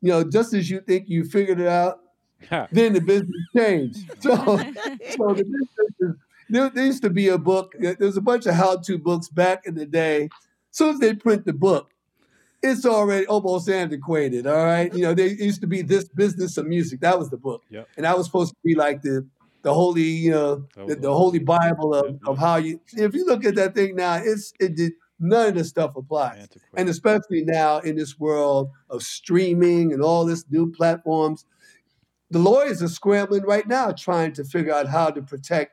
you 0.00 0.10
know, 0.10 0.22
just 0.22 0.54
as 0.54 0.70
you 0.70 0.80
think 0.80 1.08
you 1.08 1.24
figured 1.24 1.60
it 1.60 1.66
out, 1.66 2.00
then 2.70 2.92
the 2.92 3.00
business 3.00 3.30
changed. 3.56 4.10
So, 4.20 4.36
so 4.36 5.34
the 5.34 5.44
business 5.44 5.68
is, 6.00 6.14
there, 6.48 6.70
there 6.70 6.86
used 6.86 7.02
to 7.02 7.10
be 7.10 7.28
a 7.28 7.38
book. 7.38 7.74
There's 7.78 8.16
a 8.16 8.22
bunch 8.22 8.46
of 8.46 8.54
how-to 8.54 8.98
books 8.98 9.28
back 9.28 9.66
in 9.66 9.74
the 9.74 9.86
day. 9.86 10.24
As 10.24 10.30
soon 10.70 10.94
as 10.94 11.00
they 11.00 11.14
print 11.14 11.44
the 11.44 11.52
book, 11.52 11.90
it's 12.62 12.84
already 12.84 13.26
almost 13.26 13.68
antiquated. 13.68 14.46
All 14.46 14.64
right, 14.64 14.92
you 14.92 15.02
know, 15.02 15.14
there 15.14 15.28
used 15.28 15.60
to 15.60 15.66
be 15.66 15.82
this 15.82 16.08
business 16.08 16.56
of 16.56 16.66
music. 16.66 17.00
That 17.00 17.18
was 17.18 17.30
the 17.30 17.36
book, 17.36 17.62
yep. 17.70 17.88
and 17.96 18.04
that 18.04 18.16
was 18.16 18.26
supposed 18.26 18.52
to 18.52 18.58
be 18.64 18.74
like 18.74 19.02
the 19.02 19.26
the 19.62 19.74
holy, 19.74 20.02
you 20.02 20.30
know, 20.30 20.66
the, 20.86 20.94
the 20.94 21.12
holy 21.12 21.40
Bible 21.40 21.94
of, 21.94 22.18
of 22.26 22.38
how 22.38 22.56
you. 22.56 22.80
If 22.92 23.14
you 23.14 23.26
look 23.26 23.44
at 23.44 23.54
that 23.56 23.74
thing 23.74 23.96
now, 23.96 24.14
it's 24.14 24.52
it 24.60 24.76
did 24.76 24.92
none 25.20 25.48
of 25.48 25.54
this 25.54 25.68
stuff 25.68 25.96
applies, 25.96 26.38
antiquated. 26.38 26.68
and 26.76 26.88
especially 26.88 27.44
now 27.44 27.78
in 27.78 27.96
this 27.96 28.18
world 28.18 28.70
of 28.90 29.02
streaming 29.02 29.92
and 29.92 30.02
all 30.02 30.24
this 30.24 30.44
new 30.50 30.70
platforms, 30.72 31.44
the 32.30 32.38
lawyers 32.38 32.82
are 32.82 32.88
scrambling 32.88 33.42
right 33.42 33.66
now 33.66 33.92
trying 33.92 34.32
to 34.32 34.44
figure 34.44 34.72
out 34.72 34.86
how 34.86 35.10
to 35.10 35.22
protect 35.22 35.72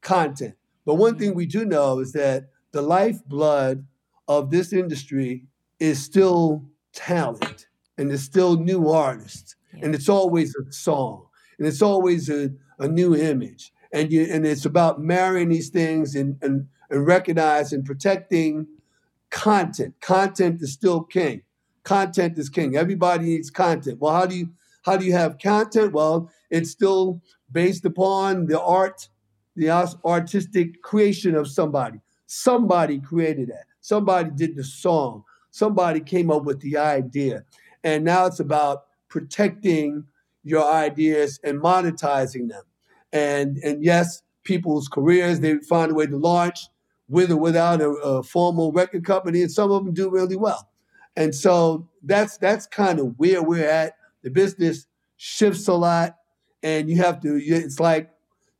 content. 0.00 0.54
But 0.84 0.94
one 0.94 1.18
thing 1.18 1.34
we 1.34 1.46
do 1.46 1.64
know 1.64 1.98
is 2.00 2.12
that 2.12 2.48
the 2.72 2.82
lifeblood 2.82 3.86
of 4.26 4.50
this 4.50 4.72
industry 4.72 5.44
is 5.80 6.02
still 6.02 6.64
talent 6.92 7.66
and 7.98 8.12
it's 8.12 8.22
still 8.22 8.56
new 8.56 8.88
artists 8.88 9.56
yeah. 9.74 9.80
and 9.84 9.94
it's 9.94 10.08
always 10.08 10.54
a 10.54 10.72
song 10.72 11.26
and 11.60 11.68
it's 11.68 11.82
always 11.82 12.30
a, 12.30 12.50
a 12.78 12.88
new 12.88 13.14
image. 13.14 13.72
And 13.92 14.10
you 14.10 14.26
and 14.30 14.46
it's 14.46 14.64
about 14.64 15.00
marrying 15.00 15.50
these 15.50 15.68
things 15.68 16.14
and 16.14 16.36
and, 16.42 16.66
and 16.90 17.06
recognize 17.06 17.72
and 17.72 17.84
protecting 17.84 18.66
content. 19.30 19.94
Content 20.00 20.62
is 20.62 20.72
still 20.72 21.02
king. 21.02 21.42
Content 21.84 22.38
is 22.38 22.48
king. 22.48 22.76
Everybody 22.76 23.24
needs 23.24 23.50
content. 23.50 24.00
Well 24.00 24.14
how 24.14 24.26
do 24.26 24.36
you 24.36 24.50
how 24.84 24.96
do 24.96 25.04
you 25.04 25.12
have 25.12 25.38
content? 25.38 25.92
Well 25.92 26.30
it's 26.50 26.70
still 26.70 27.20
based 27.52 27.84
upon 27.84 28.46
the 28.46 28.60
art 28.60 29.08
the 29.56 29.70
artistic 30.04 30.80
creation 30.82 31.34
of 31.34 31.48
somebody. 31.48 32.00
Somebody 32.26 33.00
created 33.00 33.48
that. 33.48 33.64
Somebody 33.80 34.30
did 34.30 34.56
the 34.56 34.64
song 34.64 35.24
somebody 35.50 36.00
came 36.00 36.30
up 36.30 36.44
with 36.44 36.60
the 36.60 36.76
idea. 36.76 37.44
And 37.82 38.04
now 38.04 38.26
it's 38.26 38.40
about 38.40 38.84
protecting 39.08 40.04
your 40.42 40.70
ideas 40.70 41.38
and 41.44 41.60
monetizing 41.60 42.48
them. 42.48 42.62
And 43.12 43.58
and 43.58 43.82
yes, 43.84 44.22
people's 44.44 44.88
careers, 44.88 45.40
they 45.40 45.58
find 45.58 45.90
a 45.90 45.94
way 45.94 46.06
to 46.06 46.16
launch 46.16 46.60
with 47.08 47.30
or 47.30 47.36
without 47.36 47.80
a, 47.80 47.88
a 47.88 48.22
formal 48.22 48.72
record 48.72 49.04
company, 49.04 49.42
and 49.42 49.50
some 49.50 49.70
of 49.70 49.84
them 49.84 49.92
do 49.92 50.08
really 50.08 50.36
well. 50.36 50.68
And 51.16 51.34
so 51.34 51.88
that's 52.02 52.38
that's 52.38 52.66
kind 52.66 53.00
of 53.00 53.18
where 53.18 53.42
we're 53.42 53.68
at. 53.68 53.94
The 54.22 54.30
business 54.30 54.86
shifts 55.16 55.66
a 55.66 55.74
lot, 55.74 56.16
and 56.62 56.88
you 56.88 56.96
have 56.98 57.20
to. 57.22 57.36
It's 57.36 57.80
like 57.80 58.10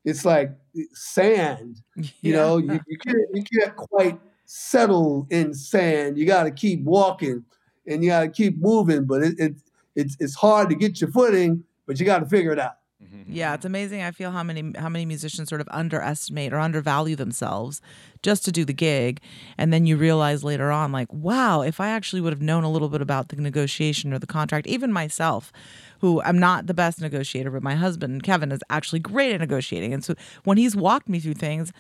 it's 0.05 0.25
like 0.25 0.53
sand. 0.93 1.81
You 1.97 2.09
yeah. 2.23 2.37
know, 2.37 2.57
you, 2.59 2.81
you 2.87 2.99
can't 2.99 3.29
you 3.33 3.45
can't 3.45 3.77
quite 3.77 4.19
settle 4.53 5.29
in 5.31 5.55
sand. 5.55 6.19
You 6.19 6.27
got 6.27 6.43
to 6.43 6.51
keep 6.51 6.83
walking 6.83 7.45
and 7.87 8.03
you 8.03 8.11
got 8.11 8.23
to 8.23 8.29
keep 8.29 8.59
moving, 8.59 9.05
but 9.05 9.23
it, 9.23 9.39
it, 9.39 9.55
it's 9.95 10.17
it's 10.19 10.35
hard 10.35 10.69
to 10.71 10.75
get 10.75 11.01
your 11.01 11.11
footing, 11.13 11.63
but 11.87 12.01
you 12.01 12.07
got 12.07 12.19
to 12.19 12.27
figure 12.27 12.53
it 12.53 12.59
out. 12.59 12.79
Mm-hmm. 13.01 13.33
Yeah, 13.33 13.55
it's 13.55 13.65
amazing. 13.65 14.03
I 14.03 14.11
feel 14.11 14.33
how 14.33 14.43
many 14.43 14.73
how 14.77 14.89
many 14.89 15.07
musicians 15.07 15.49
sort 15.49 15.61
of 15.61 15.69
underestimate 15.71 16.53
or 16.53 16.59
undervalue 16.59 17.15
themselves 17.15 17.81
just 18.25 18.45
to 18.45 18.51
do 18.51 18.65
the 18.65 18.73
gig, 18.73 19.21
and 19.57 19.73
then 19.73 19.87
you 19.87 19.97
realize 19.97 20.43
later 20.43 20.73
on, 20.73 20.91
like, 20.91 21.13
wow, 21.13 21.63
if 21.63 21.81
I 21.81 21.91
actually 21.91 22.21
would 22.21 22.33
have 22.33 22.43
known 22.43 22.65
a 22.65 22.71
little 22.73 22.89
bit 22.89 23.01
about 23.01 23.29
the 23.29 23.37
negotiation 23.37 24.13
or 24.13 24.19
the 24.19 24.27
contract, 24.27 24.67
even 24.67 24.93
myself, 24.93 25.53
who 26.01 26.21
I'm 26.23 26.41
not 26.41 26.67
the 26.67 26.75
best 26.75 27.01
negotiator, 27.01 27.53
but 27.53 27.63
my 27.63 27.77
husband 27.77 28.25
Kevin 28.25 28.51
is 28.51 28.61
actually 28.69 28.99
great 28.99 29.33
at 29.33 29.41
negotiating, 29.41 29.95
and 29.95 30.05
so 30.05 30.17
when 30.43 30.59
he's 30.59 30.75
walked 30.75 31.09
me 31.09 31.21
through 31.21 31.35
things, 31.35 31.73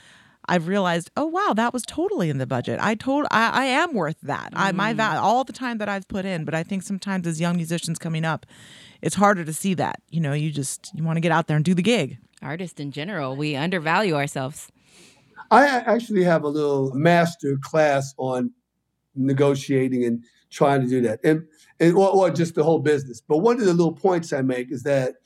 I've 0.49 0.69
realized, 0.69 1.11
oh 1.17 1.27
wow, 1.27 1.53
that 1.55 1.73
was 1.73 1.83
totally 1.83 2.31
in 2.31 2.39
the 2.39 2.47
budget. 2.47 2.79
I 2.81 2.95
told 2.95 3.27
I, 3.31 3.51
I 3.51 3.65
am 3.67 3.95
worth 3.95 4.21
that. 4.23 4.53
Mm. 4.53 4.59
I 4.59 4.73
my 4.73 4.95
mm. 4.95 5.15
all 5.17 5.45
the 5.45 5.53
time 5.53 5.79
that 5.79 5.89
I've 5.89 6.09
put 6.09 6.25
in. 6.25 6.45
But 6.45 6.55
I 6.55 6.63
think 6.63 6.83
sometimes 6.83 7.27
as 7.27 7.41
young 7.41 7.57
musicians 7.57 7.99
coming 7.99 8.25
up, 8.25 8.47
it's 9.03 9.15
harder 9.15 9.45
to 9.45 9.53
see 9.53 9.75
that. 9.75 10.03
You 10.09 10.21
know, 10.21 10.33
you 10.33 10.51
just 10.51 10.91
you 10.95 11.05
want 11.05 11.17
to 11.17 11.21
get 11.21 11.33
out 11.33 11.47
there 11.47 11.57
and 11.57 11.65
do 11.65 11.75
the 11.75 11.83
gig. 11.83 12.19
Artists 12.43 12.81
in 12.81 12.91
general, 12.91 13.37
we 13.37 13.55
undervalue 13.55 14.15
ourselves. 14.15 14.69
I 15.51 15.67
actually 15.67 16.25
have 16.25 16.45
a 16.45 16.49
little 16.49 16.95
master 16.95 17.59
class 17.61 18.15
on 18.17 18.53
negotiating 19.15 20.05
and 20.05 20.25
trying 20.51 20.81
to 20.81 20.89
do 20.89 21.01
that, 21.03 21.21
and, 21.23 21.45
and 21.79 21.95
or, 21.95 22.09
or 22.09 22.31
just 22.31 22.55
the 22.55 22.65
whole 22.65 22.79
business. 22.79 23.21
But 23.21 23.39
one 23.39 23.59
of 23.59 23.67
the 23.67 23.75
little 23.75 23.93
points 23.93 24.33
I 24.33 24.43
make 24.43 24.73
is 24.73 24.85
that 24.85 25.17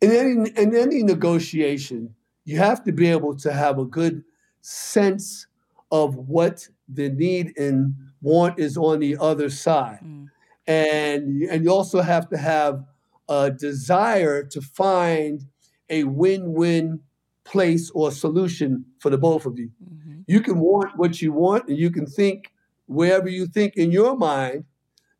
in 0.00 0.12
any 0.12 0.50
in 0.56 0.74
any 0.74 1.02
negotiation, 1.02 2.14
you 2.44 2.58
have 2.58 2.82
to 2.84 2.92
be 2.92 3.08
able 3.08 3.36
to 3.36 3.52
have 3.52 3.78
a 3.78 3.84
good 3.84 4.24
sense 4.60 5.46
of 5.92 6.16
what 6.16 6.68
the 6.88 7.08
need 7.08 7.52
and 7.56 7.94
want 8.22 8.58
is 8.58 8.76
on 8.76 9.00
the 9.00 9.16
other 9.18 9.50
side. 9.50 10.00
Mm. 10.04 10.28
And, 10.66 11.42
and 11.42 11.64
you 11.64 11.70
also 11.70 12.00
have 12.00 12.28
to 12.30 12.36
have 12.36 12.84
a 13.28 13.50
desire 13.50 14.44
to 14.44 14.60
find 14.60 15.44
a 15.88 16.04
win 16.04 16.52
win 16.52 17.00
place 17.44 17.90
or 17.90 18.12
solution 18.12 18.84
for 18.98 19.10
the 19.10 19.18
both 19.18 19.46
of 19.46 19.58
you. 19.58 19.70
Mm-hmm. 19.82 20.20
You 20.26 20.40
can 20.40 20.60
want 20.60 20.96
what 20.96 21.20
you 21.20 21.32
want 21.32 21.68
and 21.68 21.76
you 21.76 21.90
can 21.90 22.06
think 22.06 22.52
wherever 22.86 23.28
you 23.28 23.46
think 23.46 23.76
in 23.76 23.90
your 23.90 24.16
mind. 24.16 24.64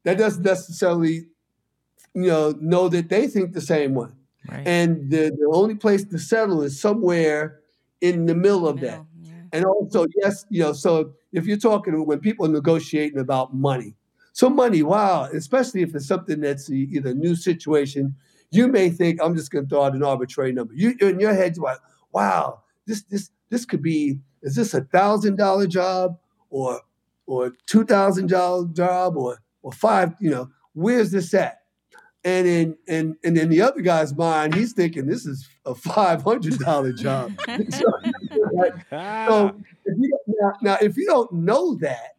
That 0.04 0.16
doesn't 0.16 0.42
necessarily 0.42 1.26
you 2.14 2.26
know 2.26 2.54
know 2.60 2.88
that 2.88 3.08
they 3.08 3.26
think 3.26 3.52
the 3.52 3.60
same 3.60 3.94
way. 3.94 4.08
Right. 4.48 4.66
And 4.66 5.10
the, 5.10 5.30
the 5.38 5.50
only 5.52 5.74
place 5.74 6.04
to 6.04 6.18
settle 6.18 6.62
is 6.62 6.80
somewhere 6.80 7.60
in 8.00 8.26
the 8.26 8.34
middle 8.34 8.66
of 8.66 8.76
middle, 8.76 8.90
that. 8.90 9.06
Yeah. 9.22 9.32
And 9.52 9.64
also, 9.64 10.06
yes, 10.22 10.46
you 10.48 10.62
know, 10.62 10.72
so 10.72 11.12
if 11.32 11.46
you're 11.46 11.58
talking 11.58 12.06
when 12.06 12.20
people 12.20 12.46
are 12.46 12.50
negotiating 12.50 13.18
about 13.18 13.54
money, 13.54 13.94
so 14.32 14.48
money, 14.48 14.82
wow, 14.82 15.24
especially 15.24 15.82
if 15.82 15.94
it's 15.94 16.06
something 16.06 16.40
that's 16.40 16.70
either 16.70 17.10
a 17.10 17.14
new 17.14 17.34
situation, 17.34 18.14
you 18.50 18.68
may 18.68 18.88
think 18.88 19.20
I'm 19.22 19.36
just 19.36 19.50
going 19.50 19.64
to 19.64 19.68
throw 19.68 19.84
out 19.84 19.94
an 19.94 20.02
arbitrary 20.02 20.52
number. 20.52 20.72
You 20.74 20.94
in 21.00 21.20
your 21.20 21.34
head, 21.34 21.56
you're 21.56 21.64
like, 21.64 21.78
wow, 22.12 22.62
this 22.86 23.02
this 23.02 23.30
this 23.50 23.64
could 23.64 23.82
be 23.82 24.20
is 24.42 24.54
this 24.54 24.72
a 24.74 24.82
thousand 24.82 25.36
dollar 25.36 25.66
job 25.66 26.18
or 26.48 26.80
or 27.26 27.52
two 27.66 27.84
thousand 27.84 28.28
dollar 28.28 28.66
job 28.68 29.16
or 29.16 29.42
or 29.62 29.72
five? 29.72 30.14
You 30.20 30.30
know, 30.30 30.50
where's 30.72 31.10
this 31.10 31.34
at? 31.34 31.59
And 32.22 32.46
in 32.46 32.76
and 32.86 33.16
and 33.24 33.38
in 33.38 33.48
the 33.48 33.62
other 33.62 33.80
guy's 33.80 34.14
mind, 34.14 34.54
he's 34.54 34.74
thinking 34.74 35.06
this 35.06 35.24
is 35.24 35.48
a 35.64 35.74
five 35.74 36.22
hundred 36.22 36.58
dollar 36.58 36.92
job. 36.92 37.32
so, 37.46 37.54
so 38.90 39.56
if 39.86 39.96
you, 39.98 40.18
now, 40.26 40.52
now, 40.60 40.78
if 40.82 40.98
you 40.98 41.06
don't 41.06 41.32
know 41.32 41.76
that, 41.76 42.16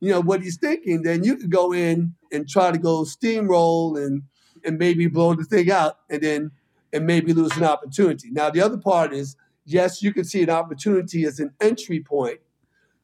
you 0.00 0.10
know 0.10 0.20
what 0.20 0.42
he's 0.42 0.56
thinking, 0.56 1.02
then 1.02 1.22
you 1.22 1.36
could 1.36 1.50
go 1.50 1.72
in 1.72 2.14
and 2.32 2.48
try 2.48 2.72
to 2.72 2.78
go 2.78 3.02
steamroll 3.02 4.04
and 4.04 4.22
and 4.64 4.76
maybe 4.76 5.06
blow 5.06 5.34
the 5.34 5.44
thing 5.44 5.70
out, 5.70 5.98
and 6.10 6.20
then 6.20 6.50
and 6.92 7.06
maybe 7.06 7.32
lose 7.32 7.56
an 7.56 7.64
opportunity. 7.64 8.30
Now 8.32 8.50
the 8.50 8.60
other 8.60 8.78
part 8.78 9.12
is 9.12 9.36
yes, 9.68 10.02
you 10.02 10.12
can 10.12 10.24
see 10.24 10.42
an 10.42 10.50
opportunity 10.50 11.24
as 11.24 11.38
an 11.38 11.52
entry 11.60 12.00
point 12.00 12.40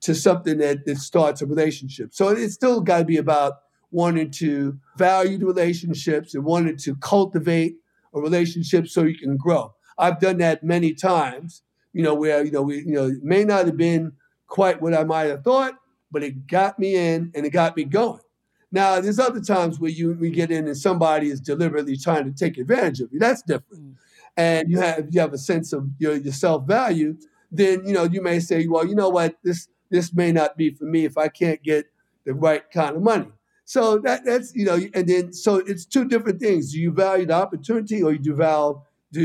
to 0.00 0.14
something 0.14 0.58
that, 0.58 0.84
that 0.86 0.98
starts 0.98 1.42
a 1.42 1.46
relationship. 1.46 2.14
So 2.14 2.28
it's 2.28 2.54
still 2.54 2.80
got 2.80 2.98
to 2.98 3.04
be 3.04 3.18
about 3.18 3.54
wanted 3.94 4.32
to 4.32 4.76
value 4.96 5.38
the 5.38 5.46
relationships 5.46 6.34
and 6.34 6.44
wanted 6.44 6.78
to 6.80 6.96
cultivate 6.96 7.76
a 8.12 8.20
relationship 8.20 8.88
so 8.88 9.04
you 9.04 9.16
can 9.16 9.36
grow. 9.36 9.72
I've 9.96 10.18
done 10.18 10.38
that 10.38 10.64
many 10.64 10.92
times, 10.92 11.62
you 11.92 12.02
know, 12.02 12.14
where, 12.14 12.44
you 12.44 12.50
know, 12.50 12.62
we, 12.62 12.78
you 12.78 12.92
know, 12.92 13.06
it 13.06 13.22
may 13.22 13.44
not 13.44 13.66
have 13.66 13.76
been 13.76 14.12
quite 14.48 14.82
what 14.82 14.94
I 14.94 15.04
might 15.04 15.26
have 15.26 15.44
thought, 15.44 15.74
but 16.10 16.24
it 16.24 16.48
got 16.48 16.78
me 16.78 16.96
in 16.96 17.30
and 17.34 17.46
it 17.46 17.50
got 17.50 17.76
me 17.76 17.84
going. 17.84 18.20
Now, 18.72 19.00
there's 19.00 19.20
other 19.20 19.40
times 19.40 19.78
where 19.78 19.92
you 19.92 20.16
we 20.18 20.30
get 20.30 20.50
in 20.50 20.66
and 20.66 20.76
somebody 20.76 21.28
is 21.28 21.40
deliberately 21.40 21.96
trying 21.96 22.24
to 22.24 22.32
take 22.32 22.58
advantage 22.58 23.00
of 23.00 23.12
you. 23.12 23.20
That's 23.20 23.42
different. 23.42 23.84
Mm. 23.84 23.94
And 24.36 24.68
you 24.68 24.80
have 24.80 25.06
you 25.12 25.20
have 25.20 25.32
a 25.32 25.38
sense 25.38 25.72
of 25.72 25.88
your, 25.98 26.16
your 26.16 26.32
self 26.32 26.66
value. 26.66 27.16
Then 27.52 27.86
you 27.86 27.92
know 27.92 28.02
you 28.02 28.20
may 28.20 28.40
say, 28.40 28.66
well, 28.66 28.84
you 28.84 28.96
know 28.96 29.10
what, 29.10 29.36
this 29.44 29.68
this 29.90 30.12
may 30.12 30.32
not 30.32 30.56
be 30.56 30.70
for 30.70 30.86
me 30.86 31.04
if 31.04 31.16
I 31.16 31.28
can't 31.28 31.62
get 31.62 31.86
the 32.24 32.34
right 32.34 32.68
kind 32.72 32.96
of 32.96 33.02
money. 33.02 33.28
So 33.64 33.98
that 33.98 34.24
that's 34.24 34.54
you 34.54 34.64
know, 34.64 34.78
and 34.92 35.08
then 35.08 35.32
so 35.32 35.56
it's 35.56 35.86
two 35.86 36.04
different 36.06 36.40
things. 36.40 36.72
Do 36.72 36.78
you 36.78 36.92
value 36.92 37.26
the 37.26 37.34
opportunity, 37.34 38.02
or 38.02 38.12
you 38.12 38.18
do 38.18 38.34
value, 38.34 38.80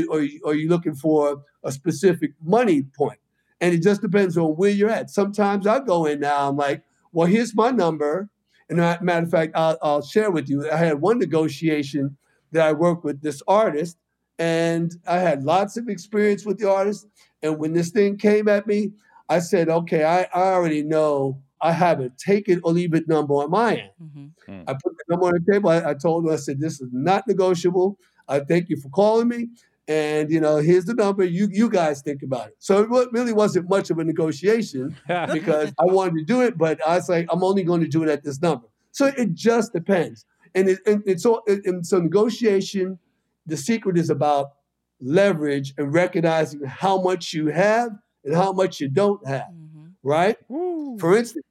or 0.08 0.20
are 0.46 0.54
you 0.54 0.68
looking 0.68 0.94
for 0.94 1.42
a 1.62 1.72
specific 1.72 2.32
money 2.42 2.82
point? 2.82 3.18
And 3.60 3.74
it 3.74 3.82
just 3.82 4.00
depends 4.00 4.38
on 4.38 4.52
where 4.52 4.70
you're 4.70 4.88
at. 4.88 5.10
Sometimes 5.10 5.66
I 5.66 5.80
go 5.80 6.06
in 6.06 6.20
now. 6.20 6.48
I'm 6.48 6.56
like, 6.56 6.82
well, 7.12 7.26
here's 7.26 7.54
my 7.54 7.70
number. 7.70 8.30
And 8.70 8.78
matter 8.78 9.24
of 9.24 9.30
fact, 9.30 9.52
I'll, 9.54 9.76
I'll 9.82 10.02
share 10.02 10.30
with 10.30 10.48
you. 10.48 10.70
I 10.70 10.76
had 10.76 11.00
one 11.00 11.18
negotiation 11.18 12.16
that 12.52 12.66
I 12.66 12.72
worked 12.72 13.04
with 13.04 13.20
this 13.20 13.42
artist, 13.46 13.98
and 14.38 14.92
I 15.06 15.18
had 15.18 15.42
lots 15.42 15.76
of 15.76 15.88
experience 15.88 16.46
with 16.46 16.58
the 16.58 16.70
artist. 16.70 17.06
And 17.42 17.58
when 17.58 17.72
this 17.72 17.90
thing 17.90 18.16
came 18.16 18.48
at 18.48 18.66
me, 18.66 18.92
I 19.28 19.40
said, 19.40 19.68
okay, 19.68 20.04
I, 20.04 20.22
I 20.34 20.52
already 20.52 20.82
know 20.82 21.42
I 21.62 21.72
have 21.72 22.00
a 22.00 22.10
take 22.10 22.48
it 22.48 22.60
or 22.64 22.72
leave 22.72 22.94
it 22.94 23.08
number 23.08 23.34
on 23.34 23.50
my 23.50 23.76
end. 23.76 23.90
Mm-hmm. 24.02 24.62
I 24.66 24.72
put 24.72 24.96
the 24.96 25.04
number 25.08 25.26
on 25.26 25.32
the 25.34 25.52
table. 25.52 25.70
I, 25.70 25.90
I 25.90 25.94
told 25.94 26.24
him, 26.24 26.32
I 26.32 26.36
said, 26.36 26.60
this 26.60 26.80
is 26.80 26.88
not 26.92 27.26
negotiable. 27.26 27.98
I 28.28 28.40
thank 28.40 28.68
you 28.68 28.76
for 28.76 28.88
calling 28.88 29.28
me. 29.28 29.48
And 29.88 30.30
you 30.30 30.40
know, 30.40 30.56
here's 30.56 30.84
the 30.84 30.94
number. 30.94 31.24
You 31.24 31.48
you 31.50 31.68
guys 31.68 32.00
think 32.00 32.22
about 32.22 32.48
it. 32.48 32.56
So 32.58 32.82
it 32.82 33.08
really 33.12 33.32
wasn't 33.32 33.68
much 33.68 33.90
of 33.90 33.98
a 33.98 34.04
negotiation 34.04 34.96
because 35.32 35.72
I 35.78 35.84
wanted 35.84 36.18
to 36.18 36.24
do 36.24 36.42
it, 36.42 36.56
but 36.56 36.80
I 36.86 36.96
was 36.96 37.08
like, 37.08 37.26
I'm 37.30 37.42
only 37.42 37.64
going 37.64 37.80
to 37.80 37.88
do 37.88 38.02
it 38.04 38.08
at 38.08 38.22
this 38.22 38.40
number. 38.40 38.66
So 38.92 39.06
it 39.06 39.34
just 39.34 39.72
depends. 39.72 40.24
And, 40.54 40.68
it, 40.68 40.78
and 40.86 41.02
it's 41.06 41.26
all 41.26 41.42
and 41.46 41.86
so 41.86 41.98
negotiation. 42.00 42.98
The 43.46 43.56
secret 43.56 43.98
is 43.98 44.10
about 44.10 44.52
leverage 45.00 45.74
and 45.76 45.92
recognizing 45.92 46.64
how 46.64 47.00
much 47.00 47.32
you 47.32 47.48
have 47.48 47.90
and 48.24 48.34
how 48.34 48.52
much 48.52 48.80
you 48.80 48.88
don't 48.88 49.26
have. 49.26 49.48
Mm-hmm. 49.48 49.86
Right. 50.02 50.36
For 50.48 51.16
instance, 51.16 51.44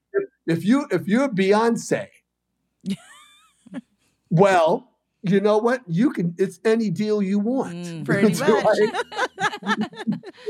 if, 0.50 0.58
if 0.60 0.66
you 0.66 0.88
if 0.92 1.08
you're 1.08 1.30
Beyonce, 1.30 2.08
well, 4.30 4.92
you 5.24 5.40
know 5.42 5.58
what? 5.58 5.82
You 5.88 6.12
can. 6.12 6.36
It's 6.38 6.60
any 6.66 6.90
deal 6.90 7.22
you 7.22 7.40
want. 7.40 7.76
Mm. 7.76 8.06
Pretty 8.06 8.28
It's 8.30 8.40
much. 8.40 8.64
like- 8.64 8.94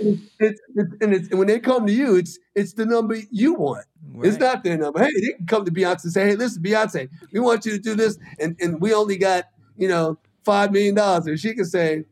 it's, 0.02 0.22
it's, 0.40 0.62
and 1.02 1.14
it's 1.14 1.30
and 1.30 1.40
when 1.40 1.48
they 1.48 1.60
come 1.60 1.88
to 1.88 1.94
you, 1.94 2.16
it's 2.16 2.38
it's 2.56 2.74
the 2.74 2.86
number 2.86 3.18
you 3.32 3.54
want. 3.54 3.86
It's 4.22 4.38
not 4.38 4.64
their 4.64 4.78
number. 4.78 5.00
Hey, 5.00 5.10
they 5.14 5.34
can 5.38 5.46
come 5.48 5.66
to 5.66 5.72
Beyonce 5.72 6.04
and 6.06 6.14
say, 6.14 6.28
"Hey, 6.28 6.36
listen, 6.36 6.62
Beyonce, 6.62 7.10
we 7.32 7.40
want 7.40 7.66
you 7.66 7.72
to 7.74 7.80
do 7.80 7.96
this," 7.96 8.18
and 8.40 8.56
and 8.62 8.80
we 8.82 8.94
only 8.94 9.18
got 9.18 9.46
you 9.78 9.88
know 9.88 10.20
five 10.46 10.72
million 10.72 10.96
dollars, 10.96 11.26
and 11.28 11.40
she 11.40 11.54
can 11.54 11.66
say. 11.66 12.06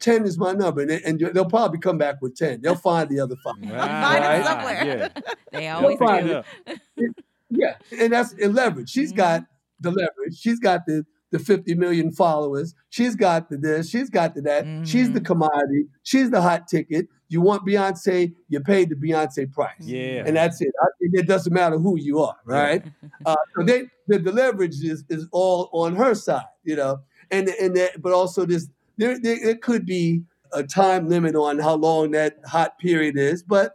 10 0.00 0.26
is 0.26 0.38
my 0.38 0.52
number, 0.52 0.80
and, 0.82 0.90
they, 0.90 1.02
and 1.02 1.18
they'll 1.18 1.44
probably 1.44 1.80
come 1.80 1.98
back 1.98 2.22
with 2.22 2.36
10. 2.36 2.60
They'll 2.60 2.76
find 2.76 3.08
the 3.08 3.18
other 3.18 3.34
five. 3.42 3.54
Find 3.56 3.64
it 3.68 3.72
Right. 3.72 4.44
somewhere. 4.44 4.84
Yeah. 4.86 5.08
They 5.52 5.68
always 5.70 5.98
find 5.98 6.28
do. 6.28 7.14
Yeah, 7.50 7.76
and 7.98 8.12
that's 8.12 8.32
and 8.32 8.54
leverage. 8.54 8.90
She's 8.90 9.12
got 9.12 9.44
the 9.80 9.90
leverage. 9.90 10.38
She's 10.38 10.58
got 10.58 10.86
the 10.86 11.04
the 11.30 11.38
50 11.38 11.74
million 11.74 12.10
followers. 12.10 12.74
She's 12.88 13.14
got 13.14 13.50
the 13.50 13.58
this. 13.58 13.90
She's 13.90 14.08
got 14.08 14.34
the 14.34 14.42
that. 14.42 14.86
She's 14.86 15.12
the 15.12 15.20
commodity. 15.20 15.86
She's 16.02 16.30
the 16.30 16.40
hot 16.40 16.68
ticket. 16.68 17.06
You 17.28 17.42
want 17.42 17.66
Beyonce, 17.66 18.32
you 18.48 18.60
paid 18.60 18.88
the 18.88 18.94
Beyonce 18.94 19.52
price. 19.52 19.74
Yeah. 19.80 20.22
And 20.24 20.36
that's 20.36 20.62
it. 20.62 20.72
I 20.80 20.86
it 21.00 21.26
doesn't 21.26 21.52
matter 21.52 21.78
who 21.78 21.98
you 21.98 22.20
are, 22.20 22.36
right? 22.44 22.82
uh, 23.26 23.36
so 23.54 23.62
they 23.64 23.88
the, 24.06 24.18
the 24.18 24.32
leverage 24.32 24.82
is 24.82 25.04
is 25.10 25.26
all 25.32 25.68
on 25.72 25.94
her 25.96 26.14
side, 26.14 26.46
you 26.64 26.76
know. 26.76 27.00
And 27.30 27.48
and 27.48 27.76
that, 27.76 28.00
but 28.00 28.12
also 28.12 28.46
this 28.46 28.68
there, 28.96 29.18
there 29.18 29.36
it 29.50 29.60
could 29.60 29.84
be 29.84 30.22
a 30.52 30.62
time 30.62 31.08
limit 31.08 31.34
on 31.34 31.58
how 31.58 31.74
long 31.74 32.12
that 32.12 32.38
hot 32.46 32.78
period 32.78 33.18
is, 33.18 33.42
but 33.42 33.74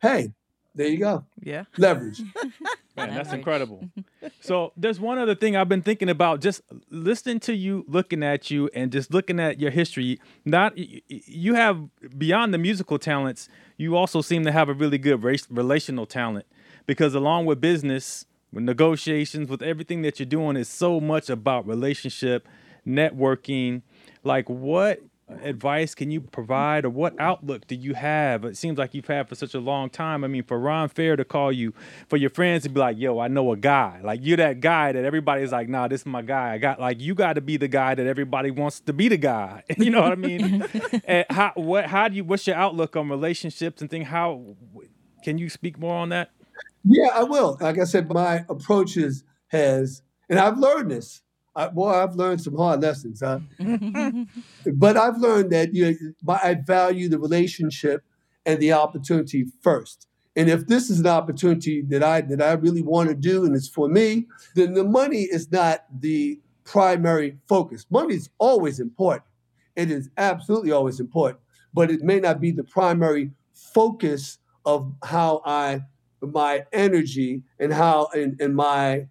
hey, 0.00 0.32
there 0.74 0.88
you 0.88 0.98
go. 0.98 1.26
Yeah. 1.42 1.64
Leverage. 1.76 2.22
Man, 2.96 3.14
that's 3.14 3.32
incredible. 3.32 3.88
so 4.40 4.72
there's 4.76 4.98
one 4.98 5.18
other 5.18 5.34
thing 5.34 5.56
I've 5.56 5.68
been 5.68 5.82
thinking 5.82 6.08
about 6.08 6.40
just 6.40 6.62
listening 6.90 7.40
to 7.40 7.54
you, 7.54 7.84
looking 7.86 8.22
at 8.22 8.50
you, 8.50 8.70
and 8.74 8.90
just 8.90 9.12
looking 9.12 9.38
at 9.38 9.60
your 9.60 9.70
history. 9.70 10.18
Not 10.44 10.72
you 10.76 11.54
have 11.54 11.88
beyond 12.16 12.54
the 12.54 12.58
musical 12.58 12.98
talents, 12.98 13.48
you 13.76 13.96
also 13.96 14.22
seem 14.22 14.44
to 14.44 14.52
have 14.52 14.68
a 14.68 14.74
really 14.74 14.98
good 14.98 15.22
race, 15.22 15.46
relational 15.50 16.06
talent 16.06 16.46
because 16.86 17.14
along 17.14 17.46
with 17.46 17.60
business, 17.60 18.24
with 18.52 18.64
negotiations, 18.64 19.48
with 19.48 19.62
everything 19.62 20.02
that 20.02 20.18
you're 20.18 20.26
doing, 20.26 20.56
is 20.56 20.68
so 20.68 21.00
much 21.00 21.28
about 21.28 21.66
relationship, 21.66 22.48
networking. 22.86 23.82
Like 24.24 24.48
what 24.48 25.00
advice 25.28 25.94
can 25.94 26.10
you 26.10 26.20
provide 26.20 26.84
or 26.84 26.90
what 26.90 27.18
outlook 27.18 27.66
do 27.66 27.74
you 27.74 27.94
have? 27.94 28.44
It 28.44 28.56
seems 28.56 28.78
like 28.78 28.94
you've 28.94 29.06
had 29.06 29.28
for 29.28 29.34
such 29.34 29.54
a 29.54 29.60
long 29.60 29.90
time. 29.90 30.22
I 30.22 30.28
mean, 30.28 30.44
for 30.44 30.58
Ron 30.58 30.88
Fair 30.88 31.16
to 31.16 31.24
call 31.24 31.50
you, 31.50 31.74
for 32.08 32.16
your 32.16 32.30
friends 32.30 32.62
to 32.62 32.68
be 32.68 32.78
like, 32.78 32.96
yo, 32.98 33.18
I 33.18 33.28
know 33.28 33.52
a 33.52 33.56
guy. 33.56 34.00
Like 34.02 34.20
you're 34.22 34.36
that 34.36 34.60
guy 34.60 34.92
that 34.92 35.04
everybody's 35.04 35.52
like, 35.52 35.68
nah, 35.68 35.88
this 35.88 36.02
is 36.02 36.06
my 36.06 36.22
guy. 36.22 36.52
I 36.52 36.58
got 36.58 36.80
like 36.80 37.00
you 37.00 37.14
got 37.14 37.34
to 37.34 37.40
be 37.40 37.56
the 37.56 37.68
guy 37.68 37.94
that 37.94 38.06
everybody 38.06 38.50
wants 38.50 38.80
to 38.80 38.92
be 38.92 39.08
the 39.08 39.16
guy. 39.16 39.64
you 39.76 39.90
know 39.90 40.02
what 40.02 40.12
I 40.12 40.16
mean? 40.16 40.64
and 41.04 41.26
how 41.30 41.52
what 41.54 41.86
how 41.86 42.08
do 42.08 42.16
you 42.16 42.24
what's 42.24 42.46
your 42.46 42.56
outlook 42.56 42.96
on 42.96 43.08
relationships 43.08 43.80
and 43.80 43.90
thing? 43.90 44.02
How 44.02 44.56
can 45.24 45.38
you 45.38 45.48
speak 45.48 45.78
more 45.78 45.94
on 45.94 46.10
that? 46.10 46.30
Yeah, 46.84 47.08
I 47.12 47.24
will. 47.24 47.58
Like 47.60 47.78
I 47.78 47.84
said, 47.84 48.08
my 48.08 48.44
approach 48.48 48.96
is 48.96 49.24
has, 49.48 50.02
and 50.28 50.38
I've 50.38 50.58
learned 50.58 50.90
this. 50.90 51.22
I, 51.56 51.68
boy, 51.68 51.90
I've 51.90 52.14
learned 52.14 52.42
some 52.42 52.56
hard 52.56 52.82
lessons, 52.82 53.22
huh? 53.24 53.40
but 54.74 54.96
I've 54.96 55.16
learned 55.16 55.50
that 55.52 55.74
you 55.74 55.90
know, 55.90 55.96
my, 56.22 56.38
I 56.42 56.54
value 56.54 57.08
the 57.08 57.18
relationship 57.18 58.04
and 58.44 58.60
the 58.60 58.72
opportunity 58.72 59.46
first. 59.62 60.06
And 60.36 60.50
if 60.50 60.66
this 60.66 60.90
is 60.90 61.00
an 61.00 61.06
opportunity 61.06 61.82
that 61.88 62.02
I 62.02 62.20
that 62.20 62.42
I 62.42 62.52
really 62.52 62.82
want 62.82 63.08
to 63.08 63.14
do 63.14 63.46
and 63.46 63.56
it's 63.56 63.68
for 63.68 63.88
me, 63.88 64.26
then 64.54 64.74
the 64.74 64.84
money 64.84 65.22
is 65.22 65.50
not 65.50 65.84
the 65.98 66.38
primary 66.64 67.38
focus. 67.48 67.86
Money 67.90 68.14
is 68.14 68.28
always 68.38 68.78
important. 68.78 69.24
It 69.74 69.90
is 69.90 70.10
absolutely 70.18 70.72
always 70.72 71.00
important, 71.00 71.40
but 71.72 71.90
it 71.90 72.02
may 72.02 72.20
not 72.20 72.40
be 72.40 72.50
the 72.50 72.64
primary 72.64 73.30
focus 73.54 74.38
of 74.66 74.92
how 75.02 75.42
I 75.46 75.82
my 76.20 76.64
energy 76.72 77.42
and 77.58 77.72
how 77.72 78.08
and, 78.12 78.38
and 78.40 78.54
my 78.54 79.06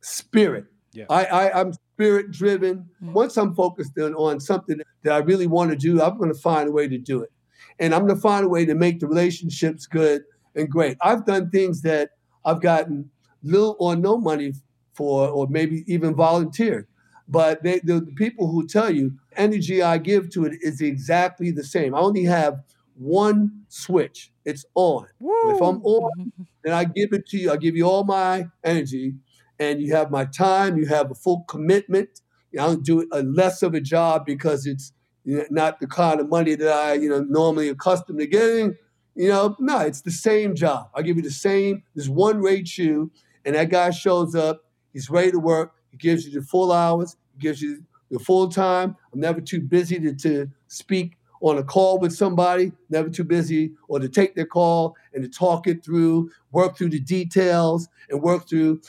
spirit. 0.00 0.66
Yeah. 0.92 1.04
I, 1.10 1.24
I 1.24 1.60
I'm 1.60 1.72
spirit 2.00 2.30
driven. 2.30 2.88
Mm. 3.02 3.12
Once 3.12 3.36
I'm 3.36 3.54
focused 3.54 3.98
on, 3.98 4.14
on 4.14 4.40
something 4.40 4.80
that 5.02 5.12
I 5.12 5.18
really 5.18 5.46
want 5.46 5.70
to 5.70 5.76
do, 5.76 6.00
I'm 6.00 6.16
going 6.16 6.32
to 6.32 6.38
find 6.38 6.68
a 6.68 6.72
way 6.72 6.88
to 6.88 6.96
do 6.96 7.22
it, 7.22 7.30
and 7.78 7.94
I'm 7.94 8.06
going 8.06 8.14
to 8.14 8.20
find 8.20 8.46
a 8.46 8.48
way 8.48 8.64
to 8.64 8.74
make 8.74 9.00
the 9.00 9.06
relationships 9.06 9.86
good 9.86 10.22
and 10.54 10.68
great. 10.68 10.96
I've 11.02 11.26
done 11.26 11.50
things 11.50 11.82
that 11.82 12.10
I've 12.46 12.62
gotten 12.62 13.10
little 13.42 13.76
or 13.78 13.96
no 13.96 14.16
money 14.16 14.54
for, 14.94 15.28
or 15.28 15.46
maybe 15.48 15.84
even 15.86 16.14
volunteered. 16.14 16.86
But 17.28 17.62
they, 17.62 17.80
the, 17.80 18.00
the 18.00 18.12
people 18.16 18.50
who 18.50 18.66
tell 18.66 18.90
you 18.90 19.12
energy 19.36 19.82
I 19.82 19.98
give 19.98 20.30
to 20.30 20.46
it 20.46 20.54
is 20.62 20.80
exactly 20.80 21.50
the 21.50 21.62
same. 21.62 21.94
I 21.94 21.98
only 21.98 22.24
have 22.24 22.60
one 22.94 23.62
switch. 23.68 24.32
It's 24.44 24.64
on. 24.74 25.06
If 25.20 25.60
I'm 25.62 25.82
on, 25.84 26.32
then 26.64 26.72
I 26.72 26.84
give 26.84 27.12
it 27.12 27.26
to 27.28 27.38
you. 27.38 27.52
I 27.52 27.56
give 27.56 27.76
you 27.76 27.84
all 27.84 28.04
my 28.04 28.46
energy, 28.64 29.14
and 29.60 29.80
you 29.80 29.94
have 29.94 30.10
my 30.10 30.24
time. 30.24 30.76
You 30.78 30.86
have 30.86 31.10
a 31.10 31.14
full 31.14 31.44
commitment. 31.46 32.22
I 32.54 32.66
don't 32.66 32.84
do 32.84 33.06
a 33.12 33.22
less 33.22 33.62
of 33.62 33.74
a 33.74 33.80
job 33.80 34.26
because 34.26 34.66
it's 34.66 34.92
not 35.24 35.78
the 35.78 35.86
kind 35.86 36.18
of 36.18 36.28
money 36.28 36.56
that 36.56 36.72
I, 36.72 36.94
you 36.94 37.08
know, 37.08 37.20
normally 37.20 37.68
accustomed 37.68 38.18
to 38.18 38.26
getting. 38.26 38.76
You 39.14 39.28
know, 39.28 39.54
no, 39.60 39.80
it's 39.80 40.00
the 40.00 40.10
same 40.10 40.56
job. 40.56 40.90
I 40.94 41.02
give 41.02 41.16
you 41.16 41.22
the 41.22 41.30
same. 41.30 41.82
There's 41.94 42.08
one 42.08 42.40
Ray 42.40 42.62
Chew, 42.62 43.10
and 43.44 43.54
that 43.54 43.70
guy 43.70 43.90
shows 43.90 44.34
up. 44.34 44.64
He's 44.92 45.10
ready 45.10 45.30
to 45.30 45.38
work. 45.38 45.74
He 45.90 45.98
gives 45.98 46.26
you 46.26 46.40
the 46.40 46.44
full 46.44 46.72
hours. 46.72 47.16
He 47.34 47.40
gives 47.40 47.60
you 47.60 47.84
the 48.10 48.18
full 48.18 48.48
time. 48.48 48.96
I'm 49.12 49.20
never 49.20 49.40
too 49.40 49.60
busy 49.60 50.00
to, 50.00 50.14
to 50.14 50.50
speak 50.68 51.16
on 51.42 51.58
a 51.58 51.62
call 51.62 51.98
with 51.98 52.12
somebody. 52.12 52.72
Never 52.88 53.10
too 53.10 53.24
busy 53.24 53.72
or 53.88 54.00
to 54.00 54.08
take 54.08 54.34
their 54.34 54.46
call 54.46 54.96
and 55.12 55.22
to 55.22 55.28
talk 55.28 55.66
it 55.66 55.84
through, 55.84 56.30
work 56.50 56.76
through 56.76 56.90
the 56.90 57.00
details, 57.00 57.88
and 58.08 58.22
work 58.22 58.48
through. 58.48 58.80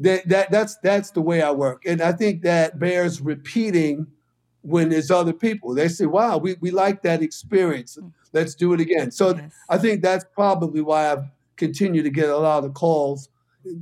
That, 0.00 0.28
that 0.28 0.50
that's 0.50 0.76
that's 0.76 1.10
the 1.10 1.20
way 1.20 1.42
I 1.42 1.50
work, 1.50 1.82
and 1.84 2.00
I 2.00 2.12
think 2.12 2.42
that 2.42 2.78
bears 2.78 3.20
repeating 3.20 4.06
when 4.62 4.90
there's 4.90 5.10
other 5.10 5.32
people. 5.32 5.74
They 5.74 5.88
say, 5.88 6.06
"Wow, 6.06 6.38
we, 6.38 6.54
we 6.60 6.70
like 6.70 7.02
that 7.02 7.20
experience. 7.22 7.98
Mm. 8.00 8.12
Let's 8.32 8.54
do 8.54 8.72
it 8.74 8.80
again." 8.80 9.10
So 9.10 9.34
Yes. 9.34 9.52
I 9.68 9.78
think 9.78 10.02
that's 10.02 10.24
probably 10.34 10.82
why 10.82 11.10
I've 11.10 11.24
continued 11.56 12.04
to 12.04 12.10
get 12.10 12.28
a 12.28 12.36
lot 12.38 12.64
of 12.64 12.74
calls 12.74 13.28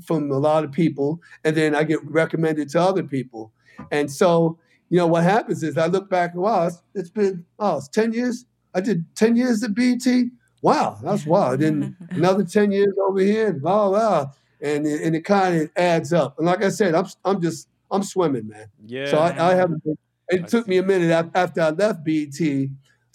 from 0.05 0.31
a 0.31 0.39
lot 0.39 0.65
of 0.65 0.73
people, 0.73 1.21
and 1.45 1.55
then 1.55 1.75
I 1.75 1.85
get 1.85 2.03
recommended 2.05 2.71
to 2.71 2.81
other 2.81 3.03
people. 3.03 3.53
And 3.91 4.11
so, 4.11 4.59
you 4.89 4.97
know, 4.99 5.07
what 5.07 5.23
happens 5.23 5.63
is 5.63 5.77
I 5.77 5.87
look 5.87 6.09
back 6.09 6.33
and 6.33 6.43
wow, 6.43 6.67
it's, 6.67 6.83
it's 6.95 7.11
been 7.11 7.45
oh, 7.59 7.77
it's 7.77 7.89
ten 7.89 8.13
years. 8.13 8.47
I 8.75 8.81
did 8.81 9.05
ten 9.15 9.37
years 9.37 9.63
at 9.63 9.75
BET. 9.75 10.07
Wow, 10.63 10.99
that's 11.03 11.27
wild. 11.27 11.61
Then 11.61 11.97
another 12.11 12.45
ten 12.45 12.73
years 12.73 12.95
over 13.07 13.21
here. 13.21 13.53
Wow, 13.63 13.93
wow, 13.93 14.33
and 14.61 14.87
it, 14.87 15.03
and 15.03 15.15
it 15.17 15.23
kind 15.25 15.63
of 15.63 15.71
adds 15.77 16.13
up. 16.13 16.39
And 16.39 16.47
like 16.47 16.63
I 16.63 16.69
said, 16.71 16.95
I'm 16.95 17.07
I'm 17.25 17.41
just 17.41 17.69
I'm 17.91 18.03
swimming, 18.03 18.49
man. 18.49 18.67
Yeah. 18.85 19.07
So 19.07 19.19
I, 19.19 19.53
I 19.53 19.55
haven't. 19.55 19.83
Been, 19.85 19.97
it 20.29 20.43
I 20.45 20.47
took 20.47 20.67
me 20.67 20.79
a 20.79 20.83
minute 20.83 21.11
after 21.35 21.61
I 21.63 21.71
left 21.71 22.05
BET 22.05 22.33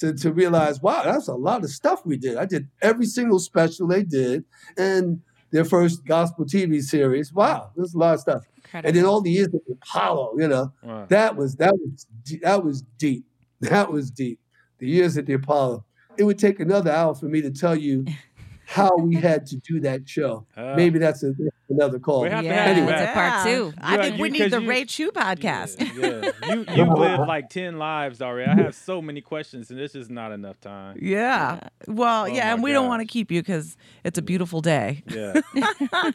to, 0.01 0.13
to 0.13 0.32
realize, 0.32 0.82
wow, 0.82 1.04
that's 1.04 1.27
a 1.27 1.34
lot 1.36 1.63
of 1.63 1.69
stuff 1.69 2.06
we 2.06 2.17
did. 2.17 2.38
I 2.38 2.45
did 2.45 2.67
every 2.82 3.06
single 3.06 3.38
special 3.39 3.88
they 3.88 4.04
did, 4.04 4.45
and 4.77 5.21
their 5.51 5.65
first 5.65 6.06
gospel 6.06 6.45
TV 6.45 6.82
series. 6.82 7.34
Wow, 7.34 7.71
there's 7.75 7.93
a 7.93 7.97
lot 7.97 8.13
of 8.15 8.19
stuff. 8.21 8.43
Incredible. 8.56 8.88
And 8.88 8.97
then 8.97 9.06
all 9.06 9.21
the 9.21 9.32
years 9.32 9.49
of 9.54 9.62
Apollo, 9.69 10.36
you 10.38 10.47
know, 10.47 10.71
Wow. 10.82 11.06
that 11.10 11.36
was 11.36 11.56
that 11.58 11.73
was 11.73 12.08
that 12.41 12.63
was 12.63 12.84
deep. 12.97 13.25
That 13.60 13.91
was 13.91 14.10
deep. 14.10 14.39
The 14.80 14.88
years 14.88 15.17
at 15.17 15.25
the 15.25 15.34
Apollo. 15.34 15.86
It 16.17 16.23
would 16.23 16.39
take 16.39 16.60
another 16.60 16.91
hour 16.91 17.13
for 17.13 17.25
me 17.27 17.41
to 17.41 17.51
tell 17.51 17.75
you 17.75 18.06
how 18.71 18.95
we 18.97 19.15
had 19.15 19.45
to 19.47 19.57
do 19.57 19.79
that 19.81 20.07
show. 20.07 20.45
Uh, 20.55 20.73
Maybe 20.75 20.97
that's 20.97 21.23
a, 21.23 21.34
another 21.69 21.99
call. 21.99 22.21
We 22.21 22.29
have 22.29 22.39
to 22.41 22.45
Yeah, 22.45 22.65
have 22.67 22.77
you 22.77 22.86
that's 22.86 23.01
back. 23.01 23.10
a 23.15 23.43
part 23.43 23.45
two. 23.47 23.73
I 23.81 23.95
Yeah, 23.95 24.01
think 24.03 24.15
you- 24.17 24.21
we 24.21 24.29
need 24.29 24.51
the 24.51 24.62
you- 24.62 24.69
Ray 24.69 24.86
Chew 24.86 25.12
podcast. 25.12 25.79
Yeah, 25.79 26.31
yeah. 26.47 26.53
You 26.55 26.65
you 26.86 26.93
lived 26.95 27.27
like 27.27 27.49
ten 27.49 27.77
lives 27.77 28.21
already. 28.21 28.49
I 28.49 28.55
have 28.63 28.75
so 28.75 29.01
many 29.01 29.19
questions, 29.21 29.69
and 29.71 29.79
this 29.79 29.93
is 29.95 30.10
not 30.10 30.31
enough 30.31 30.60
time. 30.62 30.97
Yeah. 31.01 31.60
Well, 31.88 32.23
Oh 32.23 32.25
yeah, 32.27 32.53
and 32.53 32.63
we 32.63 32.71
don't 32.71 32.88
want 32.88 33.01
to 33.01 33.07
keep 33.07 33.29
you 33.31 33.41
because 33.41 33.75
it's 34.03 34.17
a 34.17 34.21
beautiful 34.21 34.62
day. 34.62 35.03
Yeah. 35.07 35.41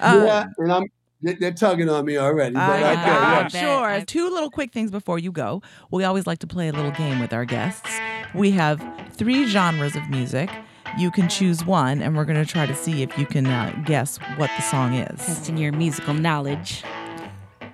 Uh, 0.00 0.22
yeah, 0.26 0.44
and 0.58 0.72
I'm 0.72 0.84
they- 1.20 1.34
they're 1.34 1.52
tugging 1.52 1.88
on 1.88 2.04
me 2.04 2.16
already. 2.16 2.54
But 2.54 2.60
I, 2.62 2.74
okay, 2.76 2.82
bet, 2.94 3.06
yeah. 3.06 3.16
am 3.16 3.38
I 3.38 3.42
bet. 3.42 3.52
sure. 3.52 3.84
I- 3.86 4.04
Two 4.04 4.30
little 4.30 4.50
quick 4.50 4.72
things 4.72 4.90
before 4.92 5.18
you 5.18 5.32
go. 5.32 5.62
We 5.90 6.04
always 6.04 6.26
like 6.28 6.38
to 6.40 6.46
play 6.46 6.68
a 6.68 6.72
little 6.72 6.92
game 6.92 7.18
with 7.18 7.32
our 7.32 7.44
guests. 7.44 7.90
We 8.34 8.52
have 8.52 8.80
three 9.14 9.46
genres 9.46 9.96
of 9.96 10.08
music. 10.08 10.48
You 10.96 11.10
can 11.10 11.28
choose 11.28 11.64
one, 11.64 12.00
and 12.02 12.16
we're 12.16 12.24
going 12.24 12.42
to 12.44 12.50
try 12.50 12.66
to 12.66 12.74
see 12.74 13.02
if 13.02 13.16
you 13.18 13.26
can 13.26 13.46
uh, 13.46 13.72
guess 13.84 14.18
what 14.36 14.50
the 14.56 14.62
song 14.62 14.94
is. 14.94 15.24
Testing 15.24 15.56
your 15.56 15.72
musical 15.72 16.14
knowledge. 16.14 16.82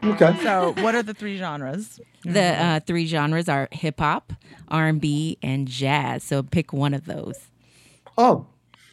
Okay. 0.03 0.37
So, 0.42 0.74
what 0.81 0.94
are 0.94 1.03
the 1.03 1.14
three 1.14 1.38
genres? 1.38 2.00
The 2.24 2.42
uh, 2.42 2.81
three 2.81 3.07
genres 3.07 3.48
are 3.48 3.68
hip 3.72 4.00
hop, 4.00 4.33
R 4.68 4.87
and 4.88 5.00
B, 5.00 5.38
and 5.42 5.66
jazz. 5.66 6.22
So 6.22 6.42
pick 6.42 6.72
one 6.72 6.92
of 6.92 7.07
those. 7.07 7.48
Oh, 8.18 8.46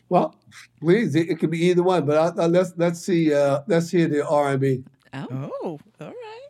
well, 0.07 0.35
please. 0.79 1.15
It, 1.15 1.29
it 1.29 1.39
could 1.39 1.51
be 1.51 1.65
either 1.65 1.83
one, 1.83 2.05
but 2.05 2.17
I, 2.17 2.43
I, 2.43 2.45
let's 2.47 2.73
let's 2.77 3.01
see. 3.01 3.33
Uh, 3.33 3.61
let's 3.67 3.89
hear 3.89 4.07
the 4.07 4.25
R 4.25 4.51
and 4.51 4.61
B. 4.61 4.83
Oh, 5.13 5.27
Oh, 5.63 5.79
all 5.99 6.07
right. 6.07 6.47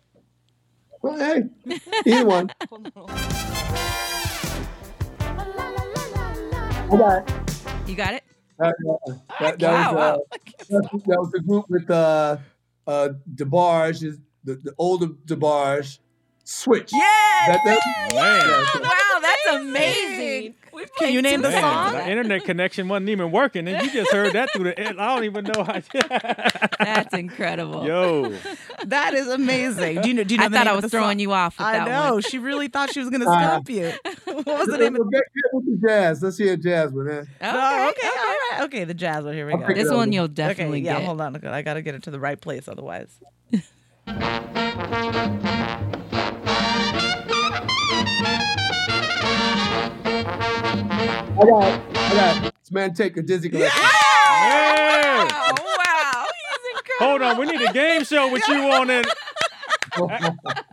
Well, 1.01 1.17
hey, 1.17 1.79
either 2.05 2.25
one. 2.25 2.51
Okay. 6.91 7.50
You 7.91 7.97
got 7.97 8.13
it. 8.13 8.23
Uh, 8.59 8.71
that, 9.39 9.59
that 9.59 9.71
Wow, 9.71 9.93
was, 9.93 10.01
uh, 10.01 10.57
that, 10.69 10.89
that 10.91 11.19
was 11.19 11.31
the 11.31 11.41
group 11.41 11.65
with 11.69 11.89
uh, 11.89 12.37
uh, 12.87 13.09
DeBarge, 13.35 14.17
the, 14.43 14.55
the 14.55 14.73
older 14.77 15.07
DeBarge, 15.07 15.99
Switch. 16.51 16.91
Yeah. 16.93 16.99
That, 17.47 17.61
that, 17.65 17.79
Man. 18.13 18.83
Wow, 18.83 19.19
that's 19.21 19.47
amazing. 19.63 20.53
Can 20.97 21.13
you 21.13 21.21
name 21.21 21.41
the 21.41 21.49
Man, 21.49 21.61
song? 21.61 21.93
the 21.93 22.09
internet 22.09 22.43
connection 22.43 22.87
wasn't 22.87 23.09
even 23.09 23.31
working, 23.31 23.67
and 23.67 23.83
you 23.85 23.91
just 23.91 24.11
heard 24.11 24.33
that 24.33 24.51
through 24.53 24.65
the. 24.65 24.89
I 24.89 24.93
don't 24.93 25.23
even 25.25 25.45
know 25.45 25.63
how. 25.63 25.81
That's 26.79 27.13
incredible. 27.13 27.85
Yo, 27.85 28.33
That 28.85 29.13
is 29.13 29.27
amazing. 29.27 30.01
Do 30.01 30.07
you 30.07 30.13
know? 30.15 30.23
Do 30.23 30.33
you 30.33 30.39
know 30.39 30.45
I 30.45 30.49
thought 30.49 30.67
I 30.67 30.73
was 30.75 30.85
throwing 30.91 31.15
song? 31.15 31.19
you 31.19 31.31
off 31.33 31.57
with 31.57 31.67
I 31.67 31.77
that 31.77 31.87
know. 31.87 32.13
one. 32.13 32.21
She 32.23 32.37
really 32.39 32.67
thought 32.67 32.91
she 32.91 32.99
was 32.99 33.09
going 33.09 33.21
to 33.21 33.29
Uh, 33.29 33.39
stump 33.39 33.69
you. 33.69 33.91
what 34.25 34.45
was 34.45 34.67
the 34.67 34.77
name 34.77 34.95
of 34.95 35.11
Get 35.11 35.23
the 35.53 35.79
jazz. 35.87 36.21
Let's 36.23 36.37
hear 36.37 36.53
a 36.53 36.57
jazz 36.57 36.91
one. 36.91 37.05
Man. 37.05 37.27
Oh, 37.41 37.89
okay, 37.89 38.07
all 38.07 38.15
right. 38.15 38.59
Okay, 38.63 38.83
the 38.85 38.93
jazz 38.93 39.23
one. 39.25 39.33
Here 39.33 39.45
we 39.47 39.53
I'll 39.53 39.59
go. 39.59 39.73
This 39.73 39.89
up. 39.89 39.95
one 39.97 40.11
you'll 40.11 40.27
definitely 40.27 40.79
Okay, 40.79 40.81
definitely 40.81 40.81
yeah, 40.81 40.97
get. 40.99 41.05
hold 41.05 41.21
on. 41.21 41.35
I 41.47 41.61
got 41.61 41.73
to 41.75 41.81
get 41.81 41.95
it 41.95 42.03
to 42.03 42.11
the 42.11 42.19
right 42.19 42.39
place 42.39 42.67
otherwise. 42.67 43.09
I 51.41 51.45
got, 51.45 51.97
I 51.97 52.13
got. 52.41 52.53
This 52.61 52.71
man 52.71 52.93
take 52.93 53.17
a 53.17 53.21
dizzy 53.21 53.49
glass. 53.49 53.73
man. 53.75 55.27
Oh, 55.33 55.53
wow. 55.77 56.25
He's 56.25 56.77
incredible. 56.77 57.07
Hold 57.07 57.21
on, 57.23 57.37
we 57.37 57.45
need 57.47 57.67
a 57.67 57.73
game 57.73 58.03
show 58.03 58.31
with 58.31 58.47
you 58.47 58.55
on 58.71 58.89
it. 58.89 59.07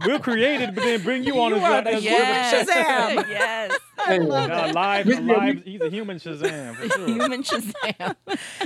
We'll 0.07 0.21
create 0.21 0.61
it, 0.61 0.77
but 0.77 0.85
then 0.85 1.03
bring 1.03 1.25
you 1.25 1.41
on 1.41 1.51
You 1.51 1.57
as, 1.57 1.63
are 1.65 1.71
well. 1.83 1.89
as 1.89 2.05
Yes. 2.05 2.55
Shazam. 2.71 3.29
yes. 3.29 3.77
Hey, 4.07 4.21
Uh, 4.21 4.73
live, 4.73 5.07
Yeah, 5.09 5.19
yeah, 5.21 5.33
live. 5.37 5.63
He's 5.65 5.81
a 5.81 5.91
human 5.91 6.19
Shazam 6.19 6.77
for 6.77 6.89
sure. 6.97 7.07
Human 7.09 7.43
Shazam. 7.43 8.15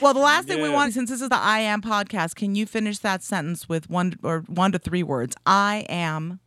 Well, 0.02 0.12
the 0.12 0.20
last 0.20 0.48
thing 0.48 0.60
we 0.60 0.68
want, 0.68 0.92
since 0.92 1.08
this 1.08 1.22
is 1.22 1.30
the 1.30 1.38
I 1.38 1.60
am 1.60 1.80
podcast, 1.80 2.34
can 2.34 2.54
you 2.54 2.66
finish 2.66 2.98
that 2.98 3.22
sentence 3.22 3.66
with 3.66 3.88
one 3.88 4.12
or 4.22 4.40
one 4.46 4.72
to 4.72 4.78
three 4.78 5.02
words? 5.02 5.34
I 5.46 5.86
am. 5.88 6.38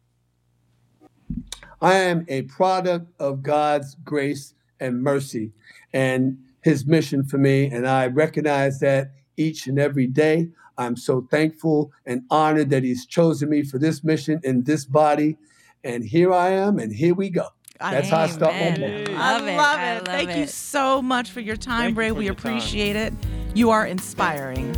I 1.81 1.95
am 1.95 2.25
a 2.27 2.43
product 2.43 3.11
of 3.19 3.41
God's 3.41 3.95
grace 4.03 4.53
and 4.85 5.01
mercy 5.03 5.51
and 5.93 6.37
his 6.61 6.85
mission 6.85 7.23
for 7.23 7.37
me. 7.37 7.65
And 7.69 7.87
I 7.87 8.07
recognize 8.07 8.79
that 8.79 9.11
each 9.37 9.67
and 9.67 9.79
every 9.79 10.07
day. 10.07 10.49
I'm 10.77 10.97
so 10.97 11.25
thankful 11.31 11.91
and 12.05 12.23
honored 12.29 12.69
that 12.71 12.83
he's 12.83 13.05
chosen 13.05 13.49
me 13.49 13.63
for 13.63 13.79
this 13.79 14.03
mission 14.03 14.39
in 14.43 14.63
this 14.63 14.85
body. 14.85 15.37
And 15.83 16.03
here 16.03 16.33
I 16.33 16.49
am, 16.49 16.79
and 16.79 16.91
here 16.91 17.13
we 17.13 17.29
go. 17.29 17.47
That's 17.79 18.09
how 18.09 18.21
I 18.21 18.27
start 18.27 18.53
my 18.55 18.59
Amen. 18.59 18.79
day. 18.79 19.11
Hey. 19.11 19.15
I 19.15 19.33
Love 19.33 19.41
love 19.43 19.79
it. 19.79 19.81
it. 19.81 19.85
I 19.85 19.95
love 19.97 20.05
Thank 20.05 20.35
you 20.37 20.47
so 20.47 21.01
much 21.01 21.31
for 21.31 21.41
your 21.41 21.55
time, 21.57 21.93
Thank 21.95 22.07
you 22.07 22.15
We 22.15 22.25
your 22.25 22.33
time. 22.35 22.53
appreciate 22.57 22.95
it. 22.95 23.13
You 23.53 23.69
are 23.69 23.85
inspiring. 23.85 24.73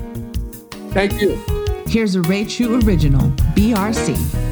Thank 0.91 1.21
you. 1.21 1.35
Here's 1.87 2.15
a 2.15 2.21
Ray 2.23 2.45
Chew 2.45 2.79
original, 2.81 3.29
BRC. 3.55 4.46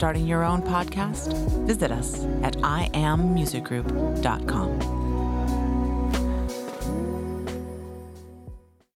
Starting 0.00 0.26
your 0.26 0.42
own 0.42 0.62
podcast? 0.62 1.30
Visit 1.66 1.92
us 1.92 2.24
at 2.42 2.56
iammusicgroup.com. 2.56 4.99